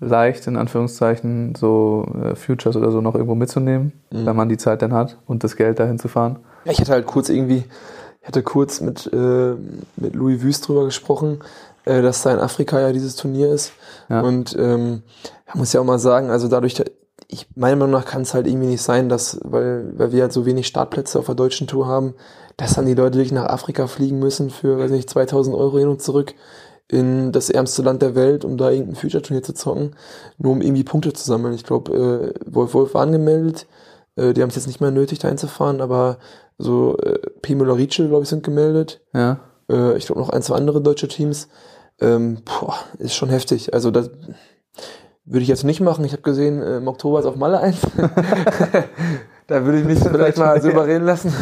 [0.00, 4.26] leicht, in Anführungszeichen, so äh, Futures oder so noch irgendwo mitzunehmen, mhm.
[4.26, 6.38] wenn man die Zeit dann hat und das Geld dahin zu fahren.
[6.64, 7.64] Ja, ich hatte halt kurz irgendwie,
[8.20, 9.54] ich hatte kurz mit, äh,
[9.96, 11.40] mit Louis Wüst drüber gesprochen,
[11.84, 13.72] äh, dass da in Afrika ja dieses Turnier ist.
[14.08, 14.20] Ja.
[14.20, 15.02] Und ähm,
[15.46, 16.84] man muss ja auch mal sagen, also dadurch, da-
[17.28, 20.32] ich meiner Meinung nach kann es halt irgendwie nicht sein, dass, weil, weil wir halt
[20.32, 22.14] so wenig Startplätze auf der deutschen Tour haben,
[22.56, 25.88] dass dann die Leute wirklich nach Afrika fliegen müssen für, weiß nicht, 2000 Euro hin
[25.88, 26.34] und zurück
[26.88, 29.96] in das ärmste Land der Welt, um da irgendein Future-Turnier zu zocken,
[30.38, 31.54] nur um irgendwie Punkte zu sammeln.
[31.54, 33.66] Ich glaube, äh, Wolf Wolf war angemeldet,
[34.16, 36.18] äh, die haben es jetzt nicht mehr nötig, da hinzufahren, aber
[36.58, 37.54] so äh, P.
[37.54, 39.00] Müller-Rietschel, glaube ich, sind gemeldet.
[39.14, 39.40] Ja.
[39.70, 41.48] Äh, ich glaube noch ein, zwei andere deutsche Teams.
[42.00, 43.74] Ähm, boah, ist schon heftig.
[43.74, 44.10] Also das
[45.24, 46.04] würde ich jetzt nicht machen.
[46.04, 47.78] Ich habe gesehen, äh, im Oktober ist auf Malle eins.
[49.46, 51.32] da würde ich mich vielleicht mal so überreden lassen.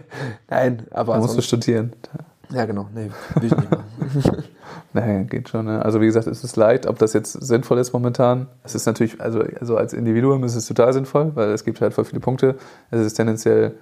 [0.48, 1.92] Nein, aber Da musst du studieren.
[2.52, 4.44] Ja genau, nee, würde ich nicht machen.
[4.94, 5.66] Naja, geht schon.
[5.66, 5.82] Ne?
[5.82, 8.48] Also wie gesagt, es ist leid, ob das jetzt sinnvoll ist momentan.
[8.62, 11.94] Es ist natürlich, also, also als Individuum ist es total sinnvoll, weil es gibt halt
[11.94, 12.56] voll viele Punkte.
[12.90, 13.74] Es ist tendenziell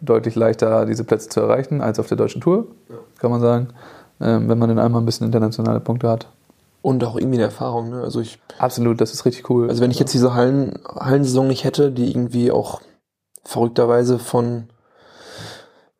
[0.00, 2.66] deutlich leichter, diese Plätze zu erreichen, als auf der deutschen Tour,
[3.18, 3.68] kann man sagen.
[4.20, 6.28] Ähm, wenn man dann einmal ein bisschen internationale Punkte hat.
[6.82, 7.90] Und auch irgendwie eine Erfahrung.
[7.90, 8.00] Ne?
[8.00, 9.68] Also ich, Absolut, das ist richtig cool.
[9.68, 12.80] also wenn ich jetzt diese Hallen, Hallensaison nicht hätte, die irgendwie auch
[13.44, 14.68] verrückterweise von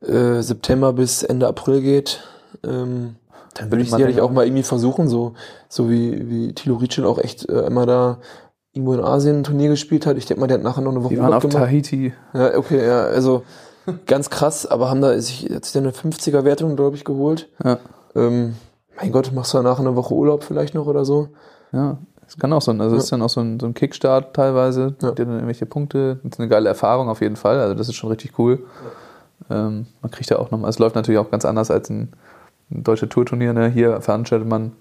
[0.08, 2.22] äh, September bis Ende April geht,
[2.64, 3.16] ähm,
[3.54, 5.34] dann würde ich sicherlich auch mal irgendwie versuchen, so,
[5.68, 8.18] so wie, wie Thilo Rietschel auch echt äh, immer da
[8.72, 10.18] irgendwo in Asien ein Turnier gespielt hat.
[10.18, 11.56] Ich denke mal, der hat nachher noch eine Woche Die waren auf gemacht.
[11.56, 12.12] Tahiti.
[12.34, 13.44] Ja, okay, ja, also
[14.06, 17.48] ganz krass, aber haben da sich hat sich dann eine 50er Wertung, glaube ich, geholt.
[17.64, 17.78] Ja.
[18.14, 18.56] Ähm,
[19.00, 21.28] mein Gott, machst du danach eine Woche Urlaub vielleicht noch oder so?
[21.72, 23.74] Ja, es kann auch so ein, also es ist dann auch so ein, so ein
[23.74, 25.08] Kickstart teilweise, Ja.
[25.08, 25.14] ja.
[25.14, 26.18] dann irgendwelche Punkte.
[26.22, 27.58] Das ist eine geile Erfahrung auf jeden Fall.
[27.60, 28.64] Also das ist schon richtig cool.
[29.50, 32.12] Ähm, man kriegt ja auch nochmal, es läuft natürlich auch ganz anders als ein,
[32.70, 33.52] ein deutsches Tourturnier.
[33.52, 33.68] Ne?
[33.68, 34.72] Hier veranstaltet man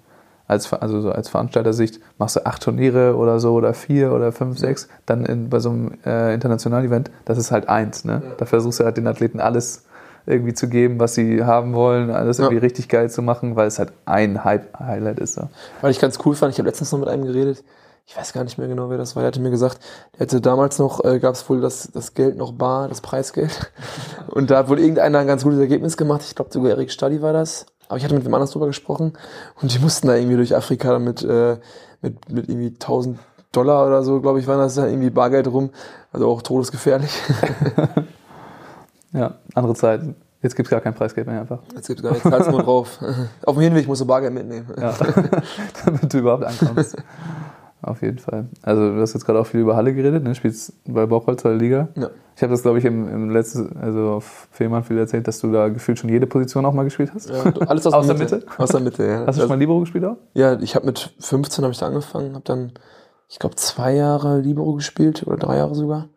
[0.48, 4.58] als, also so als Veranstaltersicht, machst du acht Turniere oder so oder vier oder fünf,
[4.60, 4.88] sechs.
[5.06, 8.06] Dann in, bei so einem äh, internationalen Event, das ist halt eins.
[8.06, 8.22] Ne?
[8.38, 9.86] Da versuchst du halt den Athleten alles
[10.28, 12.46] irgendwie zu geben, was sie haben wollen, alles Ja.
[12.46, 15.36] irgendwie richtig geil zu machen, weil es halt ein Hype Highlight ist.
[15.36, 15.50] So.
[15.82, 17.64] Weil ich ganz cool fand, ich habe letztens noch mit einem geredet,
[18.06, 19.80] ich weiß gar nicht mehr genau, wer das war, der hatte mir gesagt,
[20.14, 23.72] der hatte damals noch, äh, gab es wohl das, das Geld noch bar, das Preisgeld.
[24.28, 26.22] Und da hat wohl irgendeiner ein ganz gutes Ergebnis gemacht.
[26.26, 27.66] Ich glaube sogar Erik Stadi war das.
[27.88, 29.14] Aber ich hatte mit dem anders drüber gesprochen
[29.62, 31.60] und die mussten da irgendwie durch Afrika mit, äh,
[32.02, 33.20] mit, mit irgendwie 1000
[33.52, 35.70] Dollar oder so, glaube ich, waren das da irgendwie Bargeld rum.
[36.12, 37.12] Also auch todesgefährlich.
[39.16, 40.16] Ja, andere Zeiten.
[40.42, 41.60] Jetzt gibt es gar kein Preisgeld mehr einfach.
[41.74, 43.00] Jetzt gibt's gar nichts, zahlst nur drauf.
[43.46, 44.68] Auf dem Hinweg musst du Bargeld mitnehmen.
[44.78, 44.94] Ja.
[45.86, 46.98] Damit du überhaupt ankommst.
[47.86, 48.48] Auf jeden Fall.
[48.64, 50.34] Also du hast jetzt gerade auch viel über Halle geredet, ne?
[50.34, 51.90] Spielst bei Bochholzer Liga.
[51.96, 52.10] Ja.
[52.36, 55.52] Ich habe das, glaube ich, im, im letzten, also auf Fehmarn viel erzählt, dass du
[55.52, 57.30] da gefühlt schon jede Position auch mal gespielt hast.
[57.30, 58.38] Ja, alles aus, Aus der Mitte.
[58.38, 58.48] Mitte?
[58.58, 59.24] Aus der Mitte, ja.
[59.28, 60.18] Hast du schon mal Libero gespielt auch?
[60.34, 62.72] Ja, ich habe mit 15 habe ich da angefangen, habe dann,
[63.30, 66.10] ich glaube, zwei Jahre Libero gespielt oder drei Jahre sogar.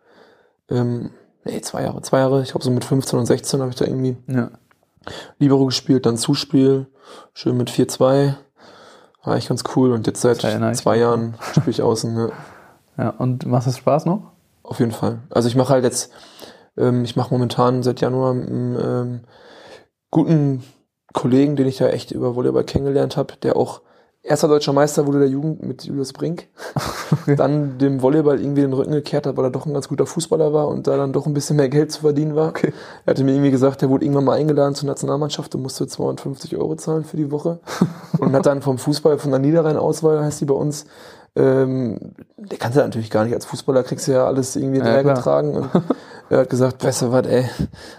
[0.71, 1.11] Ähm,
[1.45, 2.43] nee, zwei Jahre, zwei Jahre.
[2.43, 4.51] Ich glaube, so mit 15 und 16 habe ich da irgendwie Ja.
[5.39, 6.87] Libero gespielt, dann Zuspiel,
[7.35, 8.35] schön mit 4-2.
[9.25, 10.97] War echt ganz cool und jetzt seit zwei.
[10.97, 12.17] Jahren spiele ich außen.
[12.17, 12.29] Ja.
[12.99, 13.11] ja.
[13.11, 14.33] Und macht das Spaß noch?
[14.63, 15.21] Auf jeden Fall.
[15.31, 16.13] Also ich mache halt jetzt,
[16.77, 19.21] ähm, ich mache momentan seit Januar mit einem ähm,
[20.11, 20.63] guten
[21.13, 23.81] Kollegen, den ich da echt über Volleyball kennengelernt habe, der auch
[24.23, 26.49] erster deutscher Meister wurde der Jugend mit Julius Brink.
[27.37, 30.53] Dann dem Volleyball irgendwie den Rücken gekehrt hat, weil er doch ein ganz guter Fußballer
[30.53, 32.49] war und da dann doch ein bisschen mehr Geld zu verdienen war.
[32.49, 32.73] Okay.
[33.07, 36.57] Er hatte mir irgendwie gesagt, er wurde irgendwann mal eingeladen zur Nationalmannschaft und musste 250
[36.57, 37.61] Euro zahlen für die Woche.
[38.19, 40.87] und hat dann vom Fußball, von der Niederrhein-Auswahl, heißt die bei uns,
[41.37, 41.99] ähm,
[42.37, 43.35] der kannte natürlich gar nicht.
[43.35, 45.57] Als Fußballer kriegst du ja alles irgendwie Ja, hinterhergetragen.
[45.57, 45.71] und
[46.31, 47.45] er hat gesagt, weißt du was, ey,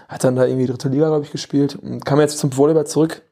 [0.08, 3.22] hat dann da irgendwie dritte Liga, glaube ich, gespielt und kam jetzt zum Volleyball zurück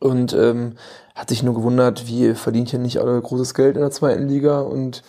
[0.00, 0.74] und ähm,
[1.14, 4.28] hat sich nur gewundert, wie ihr verdient hier nicht alle großes Geld in der zweiten
[4.28, 5.02] Liga und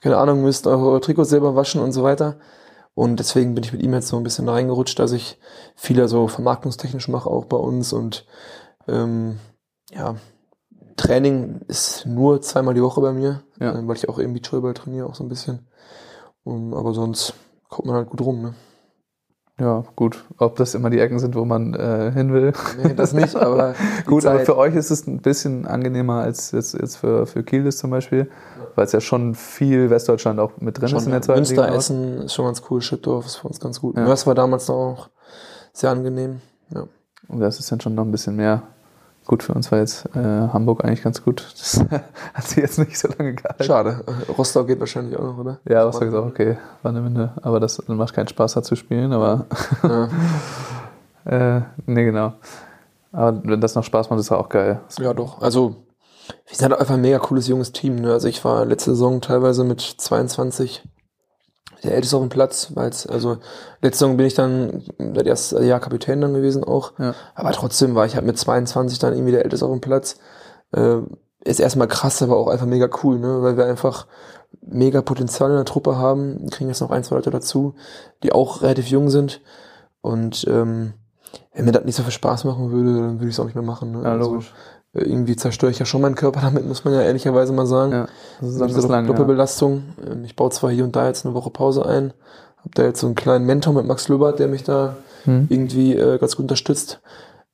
[0.00, 2.36] keine Ahnung, müsst eure Trikots selber waschen und so weiter.
[2.94, 5.38] Und deswegen bin ich mit ihm jetzt so ein bisschen reingerutscht, dass ich
[5.76, 8.26] viel so vermarktungstechnisch mache auch bei uns und
[8.88, 9.38] ähm,
[9.92, 10.16] ja,
[10.96, 13.72] Training ist nur zweimal die Woche bei mir, Ja.
[13.78, 15.66] äh, weil ich auch eben Beachvolleyball trainiere auch so ein bisschen.
[16.44, 17.34] Um, aber sonst
[17.68, 18.54] kommt man halt gut rum, ne?
[19.60, 20.24] Ja, gut.
[20.38, 22.52] Ob das immer die Ecken sind, wo man äh, hin will.
[22.82, 23.74] Nee, das nicht, aber
[24.06, 27.42] Gut, aber Zeit- für euch ist es ein bisschen angenehmer als jetzt, jetzt für, für
[27.42, 28.30] Kiel ist zum Beispiel,
[28.74, 31.62] weil es ja schon viel Westdeutschland auch mit drin ist in Schon, der zweiten Münster,
[31.66, 31.74] Liga.
[31.76, 32.80] Essen ist schon ganz cool.
[32.80, 33.96] Schüttdorf ist für uns ganz gut.
[33.96, 34.04] Ja.
[34.04, 35.10] Mörs war damals noch auch
[35.74, 36.40] sehr angenehm.
[36.74, 36.84] Ja.
[37.28, 38.62] Und das ist dann schon noch ein bisschen mehr.
[39.30, 41.46] Gut, für uns war jetzt äh, Hamburg eigentlich ganz gut.
[41.56, 41.84] Das
[42.34, 43.62] hat sich jetzt nicht so lange gehalten.
[43.62, 44.04] Schade.
[44.04, 45.60] Äh, Rostock geht wahrscheinlich auch noch, oder?
[45.68, 46.58] Ja, Rostock ist auch okay.
[46.82, 47.30] War eine Minde.
[47.40, 49.12] Aber das macht keinen Spaß, da zu spielen.
[49.12, 49.46] Aber
[49.84, 50.08] Ja.
[51.58, 52.32] äh, nee, genau.
[53.12, 54.80] Aber wenn das noch Spaß macht, ist auch geil.
[54.98, 55.40] ja, doch.
[55.40, 55.76] Also,
[56.48, 58.00] wir sind halt einfach ein mega cooles junges Team.
[58.00, 58.12] Ne?
[58.12, 60.82] Also, ich war letzte Saison teilweise mit 22
[61.82, 63.38] der älteste auf dem Platz, weil also
[63.80, 66.92] letzte Saison bin ich dann das erste Jahr Kapitän dann gewesen auch.
[66.98, 67.14] Ja.
[67.34, 70.16] Aber trotzdem war ich halt mit 22 dann irgendwie der älteste auf dem Platz.
[70.72, 70.98] äh,
[71.42, 73.42] ist erstmal krass, aber auch einfach mega cool, ne?
[73.42, 74.06] weil wir einfach
[74.60, 76.38] mega Potenzial in der Truppe haben.
[76.42, 77.74] Wir kriegen jetzt noch ein, zwei Leute dazu,
[78.22, 79.40] die auch relativ jung sind.
[80.02, 80.92] Und ähm,
[81.54, 83.54] wenn mir das nicht so viel Spaß machen würde, dann würde ich es auch nicht
[83.54, 83.92] mehr machen.
[83.92, 84.02] Ne?
[84.02, 84.52] Ja, logisch.
[84.52, 87.92] Also, irgendwie zerstöre ich ja schon meinen Körper damit, muss man ja ehrlicherweise mal sagen.
[87.92, 88.06] Ja,
[88.40, 89.08] das ist Diese bislang, ja.
[89.08, 89.82] Doppelbelastung.
[90.10, 92.12] Ähm, Ich baue zwar hier und da jetzt eine Woche Pause ein,
[92.58, 95.46] habe da jetzt so einen kleinen Mentor mit Max Löbert, der mich da Hm.
[95.50, 97.00] irgendwie äh, ganz gut unterstützt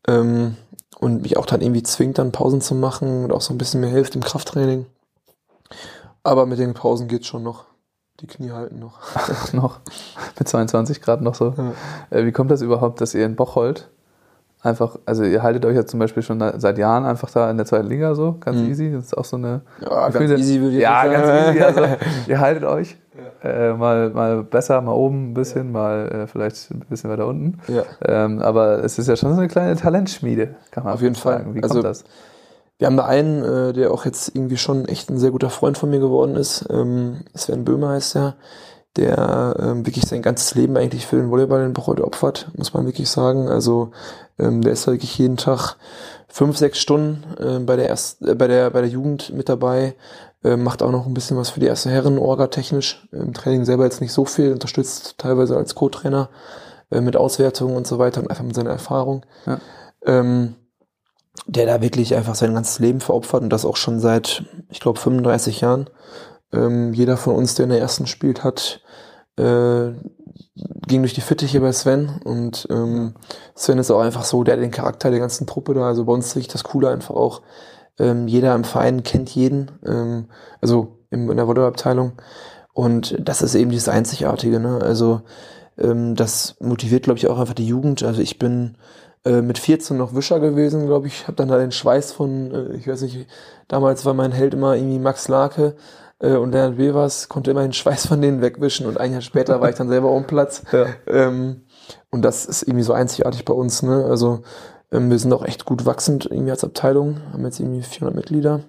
[0.07, 0.57] ähm,
[1.01, 3.81] und mich auch dann irgendwie zwingt, dann Pausen zu machen und auch so ein bisschen
[3.81, 4.87] mir hilft im Krafttraining.
[6.23, 7.65] Aber mit den Pausen geht's schon noch.
[8.21, 8.99] Die Knie halten noch.
[9.53, 9.81] noch
[10.39, 11.55] mit 22 Grad noch so.
[11.57, 11.73] Ja.
[12.17, 13.89] Äh, wie kommt das überhaupt, dass ihr in Bocholt
[14.63, 17.67] einfach, also ihr haltet euch ja zum Beispiel schon seit Jahren einfach da in der
[17.67, 18.69] zweiten Liga so, ganz Mhm.
[18.71, 18.93] easy.
[18.93, 19.61] Das ist auch so eine.
[19.81, 21.51] Ja, ganz easy würde ich Ja, nicht ganz sagen.
[21.57, 21.63] easy.
[21.63, 21.97] Also,
[22.29, 22.97] ihr haltet euch
[23.43, 27.59] äh, mal, mal besser, mal oben ein bisschen, mal äh, vielleicht ein bisschen weiter unten.
[27.69, 27.83] Ja.
[28.05, 31.45] Ähm, aber es ist ja schon so eine kleine Talentschmiede, kann man Auf jeden sagen.
[31.45, 31.55] Fall.
[31.55, 32.05] Wie Also- kommt das?
[32.79, 35.79] Wir haben da einen, äh, der auch jetzt irgendwie schon echt ein sehr guter Freund
[35.79, 36.67] von mir geworden ist.
[36.69, 38.35] Ähm, Sven Böhmer heißt er,
[38.97, 42.87] der ähm, wirklich sein ganzes Leben eigentlich für den Volleyball in Bocholt opfert, muss man
[42.87, 43.49] wirklich sagen.
[43.49, 43.91] Also
[44.39, 45.77] ähm, der ist da wirklich jeden Tag
[46.29, 49.95] fünf, sechs Stunden äh, bei der erst, äh, bei der bei der Jugend mit dabei,
[50.45, 53.07] äh, macht auch noch ein bisschen was für die erste Herren Orga technisch.
[53.13, 56.29] Im Training selber jetzt nicht so viel, unterstützt teilweise als Co-Trainer
[56.91, 59.25] äh, mit Auswertungen und so weiter und einfach mit seiner Erfahrung.
[59.47, 59.59] Ja.
[60.05, 60.55] Ähm,
[61.47, 64.99] der da wirklich einfach sein ganzes Leben veropfert und das auch schon seit, ich glaube,
[64.99, 65.91] 35 Jahren.
[66.57, 68.81] Ähm, jeder von uns, der in der ersten spielt, hat
[69.37, 69.93] äh,
[70.87, 73.15] ging durch die Fittiche bei Sven und ähm,
[73.55, 75.83] Sven ist auch einfach so, der hat den Charakter der ganzen Truppe da.
[75.83, 77.43] Also bei uns ist das Coole einfach auch,
[77.99, 80.27] ähm, jeder im Verein kennt jeden, ähm,
[80.61, 82.13] also im, in der Volleyballabteilung
[82.73, 84.61] und das ist eben dieses Einzigartige.
[84.61, 84.81] Ne?
[84.83, 85.23] Also
[85.79, 88.03] ähm, das motiviert, glaube ich, auch einfach die Jugend.
[88.03, 88.77] Also ich bin
[89.25, 91.27] äh, mit 14 noch Wischer gewesen, glaube ich.
[91.27, 93.27] Habe dann da den Schweiß von, äh, ich weiß nicht,
[93.69, 95.75] damals war mein Held immer irgendwie Max Lake
[96.19, 99.69] und Leonard Wevers, konnte immer den Schweiß von denen wegwischen und ein Jahr später war
[99.69, 100.63] ich dann selber um Platz.
[100.73, 100.87] Ja.
[101.07, 101.63] Ähm,
[102.11, 103.83] und das ist irgendwie so einzigartig bei uns.
[103.83, 104.05] Ne?
[104.07, 104.41] Also
[104.93, 108.61] ähm, wir sind auch echt gut wachsend irgendwie als Abteilung, haben jetzt irgendwie 400 Mitglieder.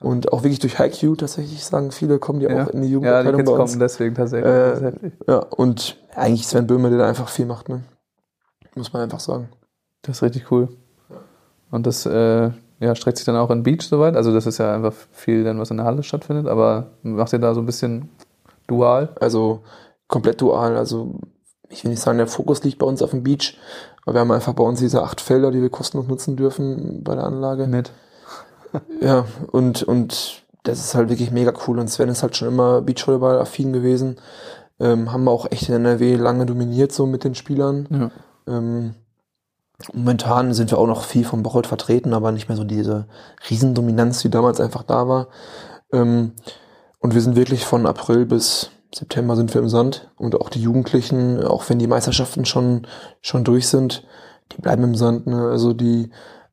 [0.00, 2.64] Und auch wirklich durch HiQ tatsächlich sagen viele, kommen die Ja.
[2.64, 3.70] auch in die Ja, die Jugendabteilung bei uns.
[3.70, 4.52] kommen deswegen tatsächlich.
[4.52, 5.10] Äh.
[5.28, 7.84] Ja, und eigentlich Sven Böhmer, der da einfach viel macht, ne?
[8.74, 9.48] Muss man einfach sagen.
[10.02, 10.68] Das ist richtig cool.
[11.70, 12.50] Und das äh,
[12.84, 14.14] ja, streckt sich dann auch in Beach soweit.
[14.14, 16.46] Also das ist ja einfach viel, dann was in der Halle stattfindet.
[16.46, 18.10] Aber macht ihr da so ein bisschen
[18.66, 19.08] dual?
[19.20, 19.60] Also
[20.06, 20.76] komplett dual.
[20.76, 21.14] Also
[21.70, 23.58] ich will nicht sagen, der Fokus liegt bei uns auf dem Beach,
[24.04, 27.14] aber wir haben einfach bei uns diese acht Felder, die wir kostenlos nutzen dürfen bei
[27.14, 27.66] der Anlage.
[27.66, 27.90] Mit.
[29.00, 31.78] Ja, und, und das ist halt wirklich mega cool.
[31.78, 34.16] Und Sven ist halt schon immer Beachvolleyball-affin gewesen.
[34.80, 37.86] Ähm, haben wir auch echt in NRW lange dominiert, so mit den Spielern.
[37.88, 38.10] Ja.
[38.52, 38.96] Ähm,
[39.92, 43.06] momentan sind wir auch noch viel vom Bocholt vertreten, aber nicht mehr so diese
[43.50, 45.28] Riesendominanz, die damals einfach da war.
[45.92, 46.32] Ähm,
[47.00, 50.62] und wir sind wirklich von April bis September sind wir im Sand und auch die
[50.62, 52.86] Jugendlichen, auch wenn die Meisterschaften schon,
[53.20, 54.04] schon durch sind,
[54.52, 55.26] die bleiben im Sand.
[55.26, 55.48] Ne?
[55.50, 56.10] Also die,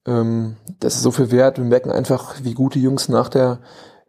[0.07, 1.57] ähm, das ist so viel wert.
[1.57, 3.59] Wir merken einfach, wie gut die Jungs nach der,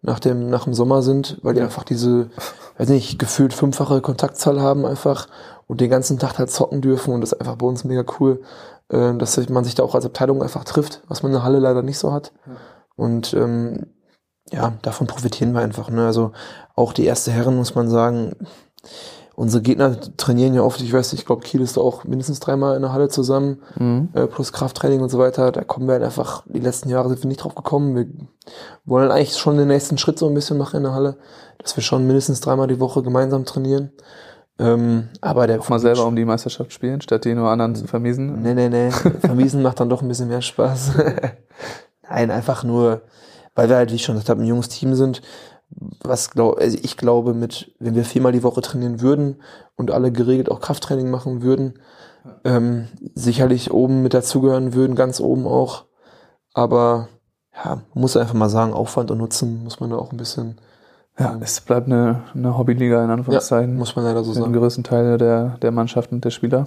[0.01, 1.67] nach dem, nach dem Sommer sind, weil die Ja.
[1.67, 2.31] einfach diese,
[2.79, 5.29] weiß nicht, gefühlt fünffache Kontaktzahl haben einfach
[5.67, 8.43] und den ganzen Tag halt zocken dürfen und das ist einfach bei uns mega cool,
[8.93, 11.59] äh, dass man sich da auch als Abteilung einfach trifft, was man in der Halle
[11.59, 12.33] leider nicht so hat.
[12.97, 13.87] Und ähm,
[14.51, 15.91] ja, davon profitieren wir einfach.
[15.91, 16.07] Ne?
[16.07, 16.33] Also
[16.77, 18.35] auch die erste Herren, muss man sagen,
[19.35, 22.39] unsere Gegner trainieren ja oft, ich weiß nicht, ich glaube, Kiel ist da auch mindestens
[22.41, 24.11] dreimal in der Halle zusammen, Mhm.
[24.13, 25.53] äh, plus Krafttraining und so weiter.
[25.53, 27.97] Da kommen wir halt einfach, die letzten Jahre sind wir nicht drauf gekommen.
[27.97, 28.07] Wir
[28.85, 31.17] wollen eigentlich schon den nächsten Schritt so ein bisschen machen in der Halle,
[31.59, 33.93] dass wir schon mindestens dreimal die Woche gemeinsam trainieren.
[34.59, 37.87] Ähm, aber der Auch mal selber um die Meisterschaft spielen, statt die nur anderen zu
[37.87, 38.43] vermiesen.
[38.43, 38.91] Nee, nee, nee.
[39.21, 40.93] Vermiesen macht dann doch ein bisschen mehr Spaß.
[42.09, 43.03] Nein, einfach nur,
[43.55, 45.23] weil wir halt, wie ich schon gesagt habe, ein junges Team sind.
[46.03, 49.41] Was glaub, also ich glaube, mit, wenn wir viermal die Woche trainieren würden
[49.77, 51.79] und alle geregelt auch Krafttraining machen würden,
[52.45, 55.87] ähm, sicherlich oben mit dazugehören würden, ganz oben auch.
[56.53, 57.09] Aber
[57.55, 60.61] ja, muss einfach mal sagen, Aufwand und Nutzen muss man da auch ein bisschen,
[61.19, 63.77] Ja, es bleibt eine, eine Hobbyliga in Anführungszeichen.
[63.77, 64.53] muss man leider so sagen.
[64.53, 66.67] größten Teil der, der Mannschaften und der Spieler.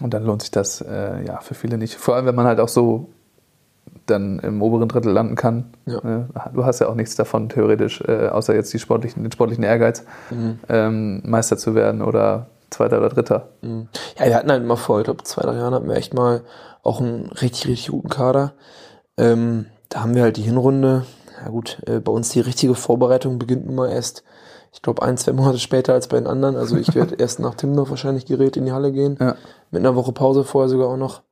[0.00, 1.94] Und dann lohnt sich das äh, ja für viele nicht.
[1.96, 3.08] Vor allem, wenn man halt auch so
[4.06, 5.64] dann im oberen Drittel landen kann.
[5.86, 5.98] Ja.
[5.98, 9.64] Äh, Du hast ja auch nichts davon, theoretisch, äh, außer jetzt die sportlichen, den sportlichen
[9.64, 10.58] Ehrgeiz, Mhm.
[10.68, 13.48] ähm, Meister zu werden oder Zweiter oder Dritter.
[13.62, 13.88] Mhm.
[14.18, 16.42] Ja, wir hatten halt mal vor, ich glaube, zwei, drei Jahren hatten wir echt mal
[16.82, 18.52] auch einen richtig, richtig guten Kader.
[19.16, 21.04] Ähm, da haben wir halt die Hinrunde,
[21.42, 24.24] ja gut, äh, bei uns die richtige Vorbereitung beginnt nun mal erst,
[24.72, 26.56] ich glaube, ein, zwei Monate später als bei den anderen.
[26.56, 29.36] Also ich werde erst nach Timdorf wahrscheinlich gerät in die Halle gehen, Ja.
[29.70, 31.22] mit einer Woche Pause vorher sogar auch noch.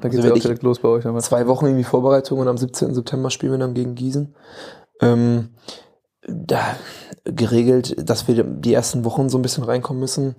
[0.00, 1.06] Da geht Also es ja auch ich- direkt los bei euch.
[1.06, 2.94] Aber Zwei Wochen irgendwie Vorbereitung und am 17.
[2.94, 4.34] September spielen wir dann gegen Gießen.
[5.00, 5.50] Ähm,
[6.26, 6.60] da
[7.24, 10.34] geregelt, dass wir die ersten Wochen so ein bisschen reinkommen müssen.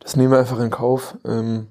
[0.00, 1.16] Das nehmen wir einfach in Kauf.
[1.24, 1.68] Ähm,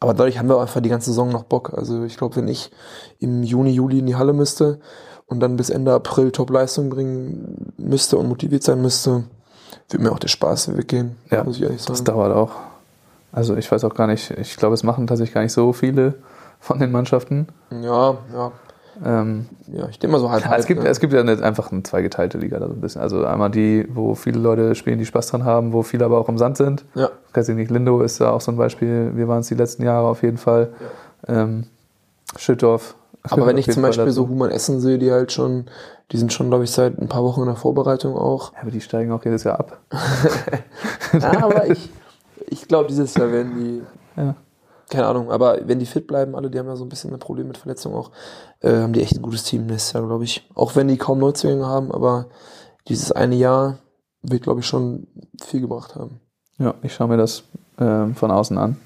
[0.00, 1.72] aber dadurch haben wir einfach die ganze Saison noch Bock.
[1.74, 2.70] Also ich glaube, wenn ich
[3.18, 4.80] im Juni, Juli in die Halle müsste
[5.26, 9.24] und dann bis Ende April Top-Leistung bringen müsste und motiviert sein müsste,
[9.90, 12.04] würde mir auch der Spaß weggehen, Ja, muss ich ehrlich das sagen.
[12.04, 12.52] dauert auch.
[13.32, 16.14] Also ich weiß auch gar nicht, ich glaube, es machen tatsächlich gar nicht so viele
[16.60, 17.48] von den Mannschaften.
[17.70, 18.52] Ja, ja,
[19.04, 20.88] Ähm, ja, ich denke mal so halb, ja, halb es, gibt, ne?
[20.88, 23.00] es gibt ja eine, einfach eine zweigeteilte Liga da so ein bisschen.
[23.02, 26.28] Also einmal die, wo viele Leute spielen, die Spaß dran haben, wo viele aber auch
[26.28, 26.84] im Sand sind.
[26.94, 27.10] ja.
[27.32, 29.10] Weiß ich nicht, Lindo ist da auch so ein Beispiel.
[29.16, 30.72] Wir waren es die letzten Jahre auf jeden Fall.
[31.26, 31.64] Ähm,
[32.38, 32.94] Schüttorf.
[33.30, 35.66] Aber wenn ich zum Beispiel so Human Essen sehe, die halt schon,
[36.12, 38.52] die sind schon, glaube ich, seit ein paar Wochen in der Vorbereitung auch.
[38.52, 39.80] Ja, aber die steigen auch jedes Jahr ab.
[41.20, 41.90] Ja, aber ich,
[42.48, 43.82] ich glaube, dieses Jahr werden die,
[44.20, 44.34] Ja.
[44.90, 47.18] keine Ahnung, aber wenn die fit bleiben, alle, die haben ja so ein bisschen ein
[47.20, 48.10] Problem mit Verletzungen auch,
[48.60, 50.48] äh, haben die echt ein gutes Team nächstes Jahr, glaube ich.
[50.54, 52.26] Auch wenn die kaum Neuzugänge haben, aber
[52.88, 53.78] dieses eine Jahr
[54.22, 55.06] wird, glaube ich, schon
[55.42, 56.20] viel gebracht haben.
[56.58, 57.44] Ja, ich schaue mir das
[57.78, 58.76] ähm, von außen an.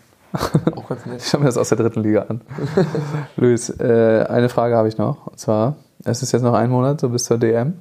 [0.76, 1.20] Auch ganz nett.
[1.20, 2.42] Ich schaue mir das aus der dritten Liga an.
[3.36, 5.26] Luis, äh, eine Frage habe ich noch.
[5.26, 7.80] Und zwar, es ist jetzt noch ein Monat, so bis zur DM.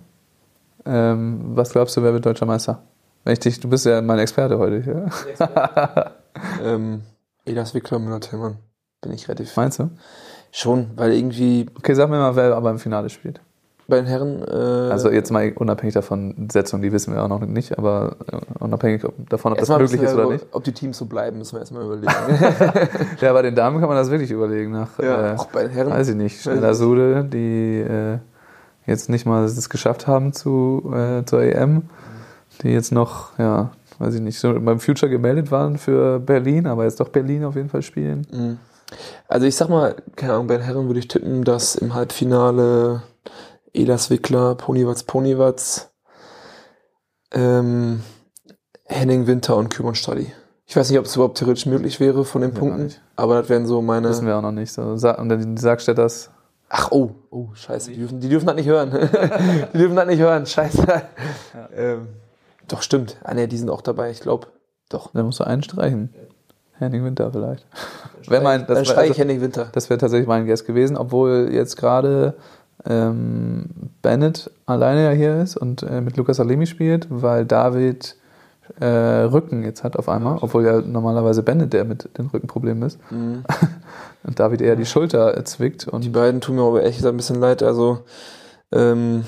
[0.86, 2.84] Ähm, was glaubst du, wer wird deutscher Meister?
[3.24, 5.10] Wenn ich dich, du bist ja mein Experte heute.
[5.40, 6.12] Ja?
[6.64, 7.02] ähm,
[7.46, 8.58] Elas Wickler, Müller-Tillmann.
[9.02, 9.56] Bin ich relativ.
[9.58, 9.90] Meinst du?
[10.52, 13.42] Schon, weil irgendwie Okay, sag mir mal, wer aber im Finale spielt.
[13.88, 14.42] Bei den Herren.
[14.44, 18.38] Äh, Also jetzt mal unabhängig davon, Setzung, die wissen wir auch noch nicht, aber äh,
[18.64, 20.46] unabhängig davon, ob das möglich ist oder nicht.
[20.52, 22.12] Ob die Teams so bleiben, müssen wir erstmal überlegen.
[23.22, 24.72] Ja, bei den Damen kann man das wirklich überlegen.
[24.72, 25.92] Nach, Ja, äh, auch bei den Herren.
[25.92, 26.42] Weiß ich nicht.
[26.42, 28.18] Schneller Sude, die äh,
[28.86, 31.84] jetzt nicht mal es geschafft haben zu, äh, zur EM,
[32.64, 36.84] die jetzt noch, ja, weiß ich nicht, so beim Future gemeldet waren für Berlin, aber
[36.84, 38.28] jetzt doch Berlin auf jeden Fall spielen.
[38.32, 38.58] Mhm.
[39.28, 43.02] Also ich sag mal, keine Ahnung, bei den Herren würde ich tippen, dass im Halbfinale
[43.78, 45.92] Elas Wickler, Ponywatz, Ponywatz,
[47.32, 48.02] ähm,
[48.86, 50.34] Henning Winter und Kümmern Stadi.
[50.66, 53.50] Ich weiß nicht, ob es überhaupt theoretisch möglich wäre von den Ja, Punkten, aber das
[53.50, 54.10] wären so meine.
[54.10, 54.74] Wissen wir auch noch nicht.
[54.74, 56.32] So, und dann die Sagstädters,
[56.70, 58.92] Ach, oh, oh, scheiße, die dürfen, die dürfen das nicht hören.
[59.74, 60.86] die dürfen das nicht hören, scheiße.
[61.74, 62.08] Ähm,
[62.68, 63.18] doch, stimmt.
[63.24, 64.48] Ah, ne, die sind auch dabei, ich glaube.
[64.90, 65.12] Doch.
[65.14, 66.14] da musst du einen streichen.
[66.74, 67.66] Henning Winter vielleicht.
[68.28, 69.70] Wenn mein, Dann das steige ich also- Henning Winter.
[69.72, 72.36] Das wäre tatsächlich mein Guess gewesen, obwohl jetzt gerade
[72.86, 73.66] ähm,
[74.02, 78.16] Bennett alleine ja hier ist und äh, mit Lukas Alemi spielt, weil David
[78.80, 83.00] äh, Rücken jetzt hat auf einmal, obwohl ja normalerweise Bennett der mit den Rückenproblemen ist
[83.12, 83.44] Mhm.
[84.24, 87.18] und David eher die Schulter äh, zwickt und Die beiden tun mir aber echt ein
[87.18, 87.64] bisschen leid.
[87.64, 88.00] Also,
[88.72, 89.24] ähm,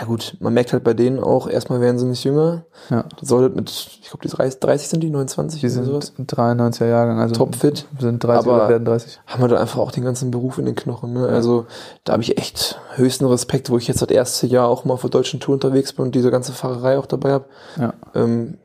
[0.00, 2.64] ja gut, man merkt halt bei denen auch, erstmal werden sie nicht jünger.
[2.90, 5.84] ja, Das sollte mit, ich glaube, die 30, 30 sind die, 29 die oder sind
[5.84, 6.12] sowas.
[6.18, 7.86] 93er Jahrgang, also Topfit.
[8.00, 9.20] sind 30 Aber- werden 30.
[9.26, 11.12] Haben wir da einfach auch den ganzen Beruf in den Knochen.
[11.12, 11.28] Ne?
[11.28, 11.66] Also
[12.04, 15.10] da habe ich echt höchsten Respekt, wo ich jetzt das erste Jahr auch mal der
[15.10, 17.44] deutschen Tour unterwegs bin und diese ganze Fahrerei auch dabei habe.
[17.78, 17.92] Ja.
[18.14, 18.58] Ähm,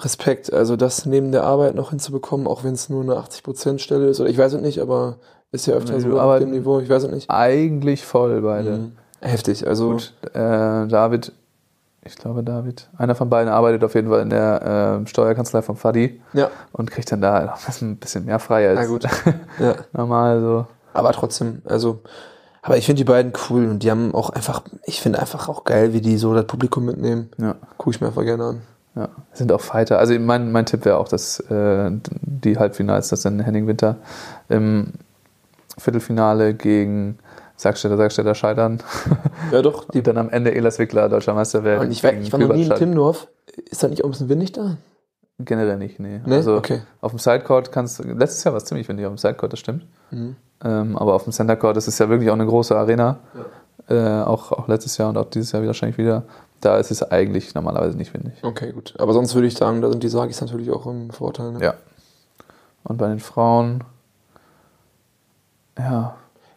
[0.00, 4.06] Respekt, also das neben der Arbeit noch hinzubekommen, auch wenn es nur eine 80% Stelle
[4.08, 5.18] ist, oder ich weiß es nicht, aber
[5.52, 7.30] ist ja öfter so auf dem Niveau, ich weiß es nicht.
[7.30, 8.70] Eigentlich voll beide.
[8.72, 8.92] Mhm.
[9.24, 11.32] Heftig, also Gut, äh, David,
[12.04, 15.76] ich glaube David, einer von beiden arbeitet auf jeden Fall in der äh, Steuerkanzlei von
[15.76, 19.04] Fadi ja, und kriegt dann da noch ein bisschen mehr frei als na gut.
[19.58, 19.76] ja.
[19.94, 20.66] normal so.
[20.92, 22.02] Aber trotzdem, also,
[22.60, 25.64] aber ich finde die beiden cool und die haben auch einfach, ich finde einfach auch
[25.64, 27.30] geil, wie die so das Publikum mitnehmen.
[27.38, 28.62] Ja, Gucke ich mir einfach gerne an.
[28.94, 29.08] ja.
[29.32, 29.98] Sind auch Fighter.
[29.98, 33.96] Also mein, mein Tipp wäre auch, dass äh, die Halbfinals, dass dann Henning Winter
[34.50, 34.92] im
[35.78, 37.18] Viertelfinale gegen
[37.56, 38.82] Sagstädter, Sagstädter scheitern
[39.52, 41.82] Ja doch, die und dann am Ende Elas Wickler deutscher Meister werden.
[41.86, 42.74] Und ich, ich war noch nie in.
[42.74, 43.28] Timmendorf.
[43.70, 44.76] Ist da nicht auch ein bisschen windig da?
[45.38, 46.20] Generell nicht, nee.
[46.24, 46.36] Ne?
[46.36, 46.82] Also Okay.
[47.00, 49.60] auf dem Sidecourt kannst du, letztes Jahr war es ziemlich windig auf dem Sidecourt, das
[49.60, 49.86] stimmt.
[50.10, 50.36] Mhm.
[50.64, 53.18] Ähm, aber auf dem Centercourt, das ist ja wirklich auch eine große Arena.
[53.88, 56.22] Äh, auch, auch letztes Jahr und auch dieses Jahr wahrscheinlich wieder.
[56.60, 58.32] Da ist es eigentlich normalerweise nicht windig.
[58.42, 58.94] Okay, gut.
[58.98, 61.52] Aber sonst würde ich sagen, da sind die Sagis natürlich auch im Vorteil.
[61.52, 61.60] Ne?
[61.62, 61.74] Ja.
[62.84, 63.84] Und bei den Frauen,
[65.78, 66.14] ja,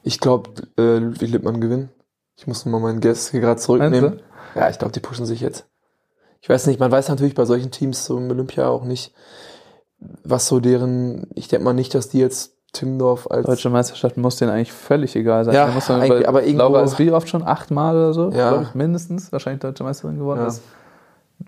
[0.08, 1.90] Ich glaube, äh, Ludwig Lippmann gewinnt.
[2.38, 4.22] Ich muss mal meinen Guess hier gerade zurücknehmen.
[4.56, 5.66] Ja, ich glaube, die pushen sich jetzt.
[6.40, 9.14] Ich weiß nicht, man weiß natürlich bei solchen Teams so im Olympia auch nicht,
[10.24, 14.38] was so deren, ich denke mal nicht, dass die jetzt Timmendorf als deutsche Meisterschaft muss
[14.38, 15.56] denen eigentlich völlig egal sein.
[15.56, 18.50] Ja, muss man, aber irgendwo- Laura ist wie oft schon achtmal oder so, Ja.
[18.52, 20.48] glaube ich, mindestens wahrscheinlich deutsche Meisterin geworden Ja.
[20.48, 20.62] ist.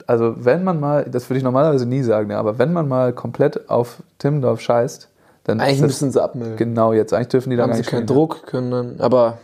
[0.06, 3.14] Also wenn man mal, das würde ich normalerweise nie sagen, ja, aber wenn man mal
[3.14, 5.10] komplett auf Timmendorf scheißt,
[5.44, 6.58] dann eigentlich das müssen sie abmelden.
[6.58, 7.14] genau jetzt.
[7.14, 8.18] Eigentlich dürfen die da haben gar sie nicht keinen spielen.
[8.18, 9.40] Druck, können dann, aber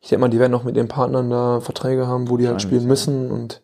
[0.00, 2.62] ich denke mal, die werden noch mit ihren Partnern da Verträge haben, wo die halt
[2.62, 3.60] spielen müssen und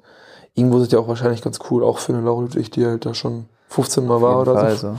[0.55, 3.07] irgendwo ist es ja auch wahrscheinlich ganz cool, auch für eine Laura Ludwig, die halt
[3.07, 4.89] da schon 15 Mal war oder Fall so.
[4.93, 4.97] so.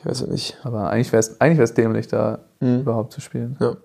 [0.00, 0.56] Ich weiß es nicht.
[0.62, 2.80] Aber eigentlich wäre es eigentlich wär's dämlich, da Mhm.
[2.80, 3.56] überhaupt zu spielen.
[3.60, 3.76] Ja.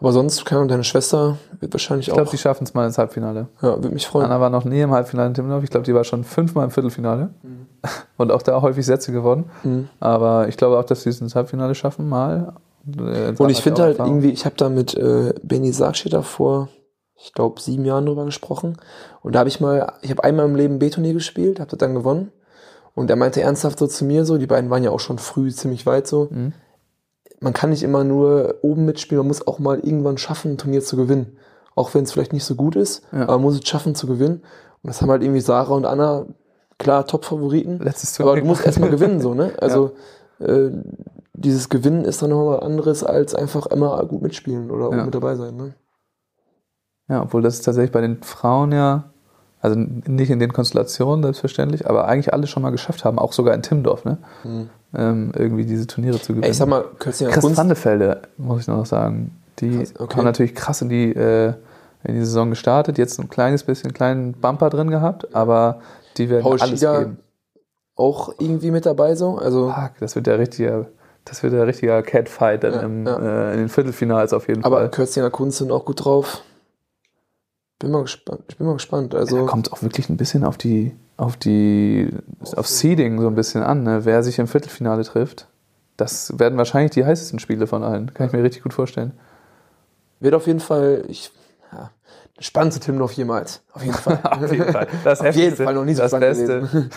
[0.00, 2.30] Aber sonst, keine Ahnung, deine Schwester wird wahrscheinlich Ich glaube, auch.
[2.32, 3.46] die schaffen es mal ins Halbfinale.
[3.62, 4.26] ja, würde mich freuen.
[4.26, 5.62] Anna war noch nie im Halbfinale in Timmendorf.
[5.64, 7.30] Ich glaube, die war schon fünfmal im Viertelfinale.
[8.16, 9.44] Und auch da häufig Sätze gewonnen.
[9.64, 9.88] Mhm.
[10.00, 12.54] Aber ich glaube auch, dass sie es ins Halbfinale schaffen, mal.
[12.98, 14.14] Äh, Und ich finde halt Erfahrung.
[14.16, 16.68] irgendwie, ich habe da mit äh, Benny Sargstetter vor,
[17.16, 18.76] ich glaube, sieben Jahren drüber gesprochen.
[19.22, 21.94] Und da habe ich mal, ich habe einmal im Leben B-Turnier gespielt, habe das dann
[21.94, 22.30] gewonnen.
[22.96, 25.52] Und er meinte ernsthaft so zu mir so, die beiden waren ja auch schon früh
[25.52, 26.28] ziemlich weit so.
[26.30, 26.52] Mhm.
[27.40, 30.80] Man kann nicht immer nur oben mitspielen, man muss auch mal irgendwann schaffen, ein Turnier
[30.82, 31.36] zu gewinnen.
[31.74, 33.22] Auch wenn es vielleicht nicht so gut ist, Ja.
[33.24, 34.36] aber man muss es schaffen zu gewinnen.
[34.82, 36.24] Und das haben halt irgendwie Sarah und Anna,
[36.78, 37.78] klar, Top-Favoriten.
[37.80, 38.42] Letztes Aber Turnier.
[38.42, 39.52] du musst erstmal gewinnen, so, ne?
[39.60, 39.92] Also,
[40.38, 40.70] äh,
[41.34, 45.00] dieses Gewinnen ist dann nochmal anderes als einfach immer gut mitspielen oder Ja.
[45.02, 45.74] auch mit dabei sein, ne?
[47.08, 49.12] Ja, obwohl das ist tatsächlich bei den Frauen ja,
[49.60, 53.54] also nicht in den Konstellationen selbstverständlich, aber eigentlich alle schon mal geschafft haben, auch sogar
[53.54, 54.18] in Timmendorf, ne?
[54.94, 56.44] Ähm, irgendwie diese Turniere zu gewinnen.
[56.44, 59.36] Ey, ich sag mal, Kürzinger Chris Kunst, Vandefelde, muss ich noch sagen.
[59.58, 60.16] Die Krass, okay.
[60.16, 61.54] haben natürlich krass in die, äh,
[62.04, 65.80] in die Saison gestartet, jetzt ein kleines bisschen, einen kleinen Bumper drin gehabt, aber
[66.16, 67.18] die werden Paul alles Schieder geben.
[67.96, 70.86] auch irgendwie mit dabei so, also, Fuck, das wird der richtige,
[71.24, 73.18] das wird der richtige Catfight dann Ja, im, ja.
[73.50, 74.90] Äh, in den Viertelfinals auf jeden aber Fall.
[74.90, 76.42] Kürzinger Kunst sind auch gut drauf.
[77.78, 80.96] Bin mal gespannt, ich bin mal gespannt, also, kommt auch wirklich ein bisschen auf die,
[81.18, 82.08] auf die,
[82.56, 84.04] auf Seeding so ein bisschen an, ne?
[84.04, 85.48] wer sich im Viertelfinale trifft.
[85.98, 88.12] Das werden wahrscheinlich die heißesten Spiele von allen.
[88.14, 89.12] Kann ich mir richtig gut vorstellen.
[90.20, 91.32] wird auf jeden Fall, ich,
[91.70, 91.90] ja,
[92.38, 94.20] spannendste Timmendorf jemals, auf jeden Fall.
[94.24, 94.88] Auf jeden Fall.
[95.04, 96.90] Das Auf jeden Fall noch nie so das spannend Beste.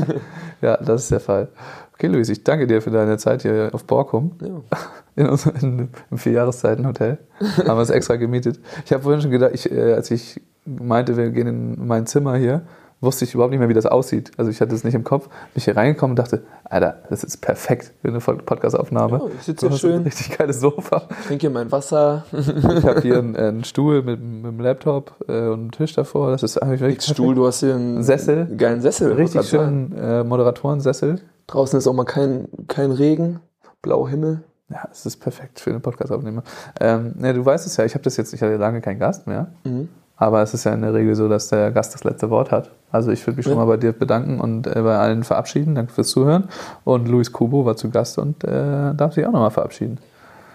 [0.62, 1.48] ja, das ist der Fall.
[1.94, 4.32] Okay, Luis, ich danke dir für deine Zeit hier auf Borkum.
[4.40, 4.78] Ja.
[5.16, 7.18] In unserem, Im Vierjahreszeiten-Hotel.
[7.40, 8.58] Haben wir es extra gemietet.
[8.84, 12.36] Ich habe vorhin schon gedacht, ich, äh, als ich meinte, wir gehen in mein Zimmer
[12.36, 12.62] hier,
[13.00, 14.32] wusste ich überhaupt nicht mehr, wie das aussieht.
[14.38, 15.28] Also ich hatte es nicht im Kopf.
[15.28, 19.18] Bin ich hier reingekommen und dachte, Alter, das ist perfekt für eine Podcast-Aufnahme.
[19.18, 20.02] Ja, ich sitze hier hast ein schön.
[20.02, 21.02] richtig geiles Sofa.
[21.20, 25.14] Ich trinke hier mein Wasser, Ich habe hier einen, einen Stuhl mit, mit einem Laptop
[25.28, 26.32] äh, und einen Tisch davor.
[26.32, 28.46] Das ist eigentlich wirklich Stuhl, du hast hier einen Sessel.
[28.56, 29.12] geilen Sessel.
[29.12, 29.92] Richtig wollte grad sagen.
[29.94, 31.20] schön äh, Moderatorensessel.
[31.46, 33.40] Draußen ist auch mal kein, kein Regen,
[33.82, 34.42] blauer Himmel.
[34.70, 36.42] Ja, es ist perfekt für einen Podcast-Aufnehmer.
[36.80, 39.26] Ähm, ne, du weißt es ja, ich habe das jetzt, ich hatte lange keinen Gast
[39.26, 39.88] mehr, Mhm.
[40.16, 42.70] aber es ist ja in der Regel so, dass der Gast das letzte Wort hat.
[42.90, 43.58] Also ich würde mich schon Ja.
[43.58, 45.74] mal bei dir bedanken und äh, bei allen verabschieden.
[45.74, 46.48] Danke fürs Zuhören.
[46.84, 49.98] Und Luis Kubo war zu Gast und äh, darf sich auch nochmal verabschieden.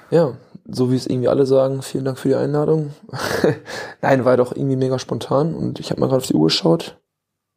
[0.10, 0.32] Ja,
[0.68, 2.94] so wie es irgendwie alle sagen, vielen Dank für die Einladung.
[4.02, 6.98] Nein, war doch irgendwie mega spontan und ich habe mal gerade auf die Uhr geschaut.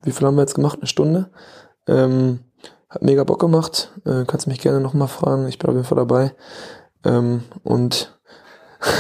[0.02, 0.78] Wie viel haben wir jetzt gemacht?
[0.80, 1.30] Eine Stunde.
[1.86, 2.40] Ähm,
[2.93, 3.90] hat mega Bock gemacht.
[4.05, 5.49] Äh, kannst mich gerne nochmal fragen.
[5.49, 6.34] Ich bin auf jeden Fall dabei.
[7.05, 8.18] Ähm, und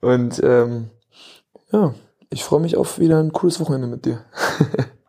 [0.00, 0.90] und ähm,
[1.72, 1.94] ja,
[2.30, 4.24] ich freue mich auf wieder ein cooles Wochenende mit dir.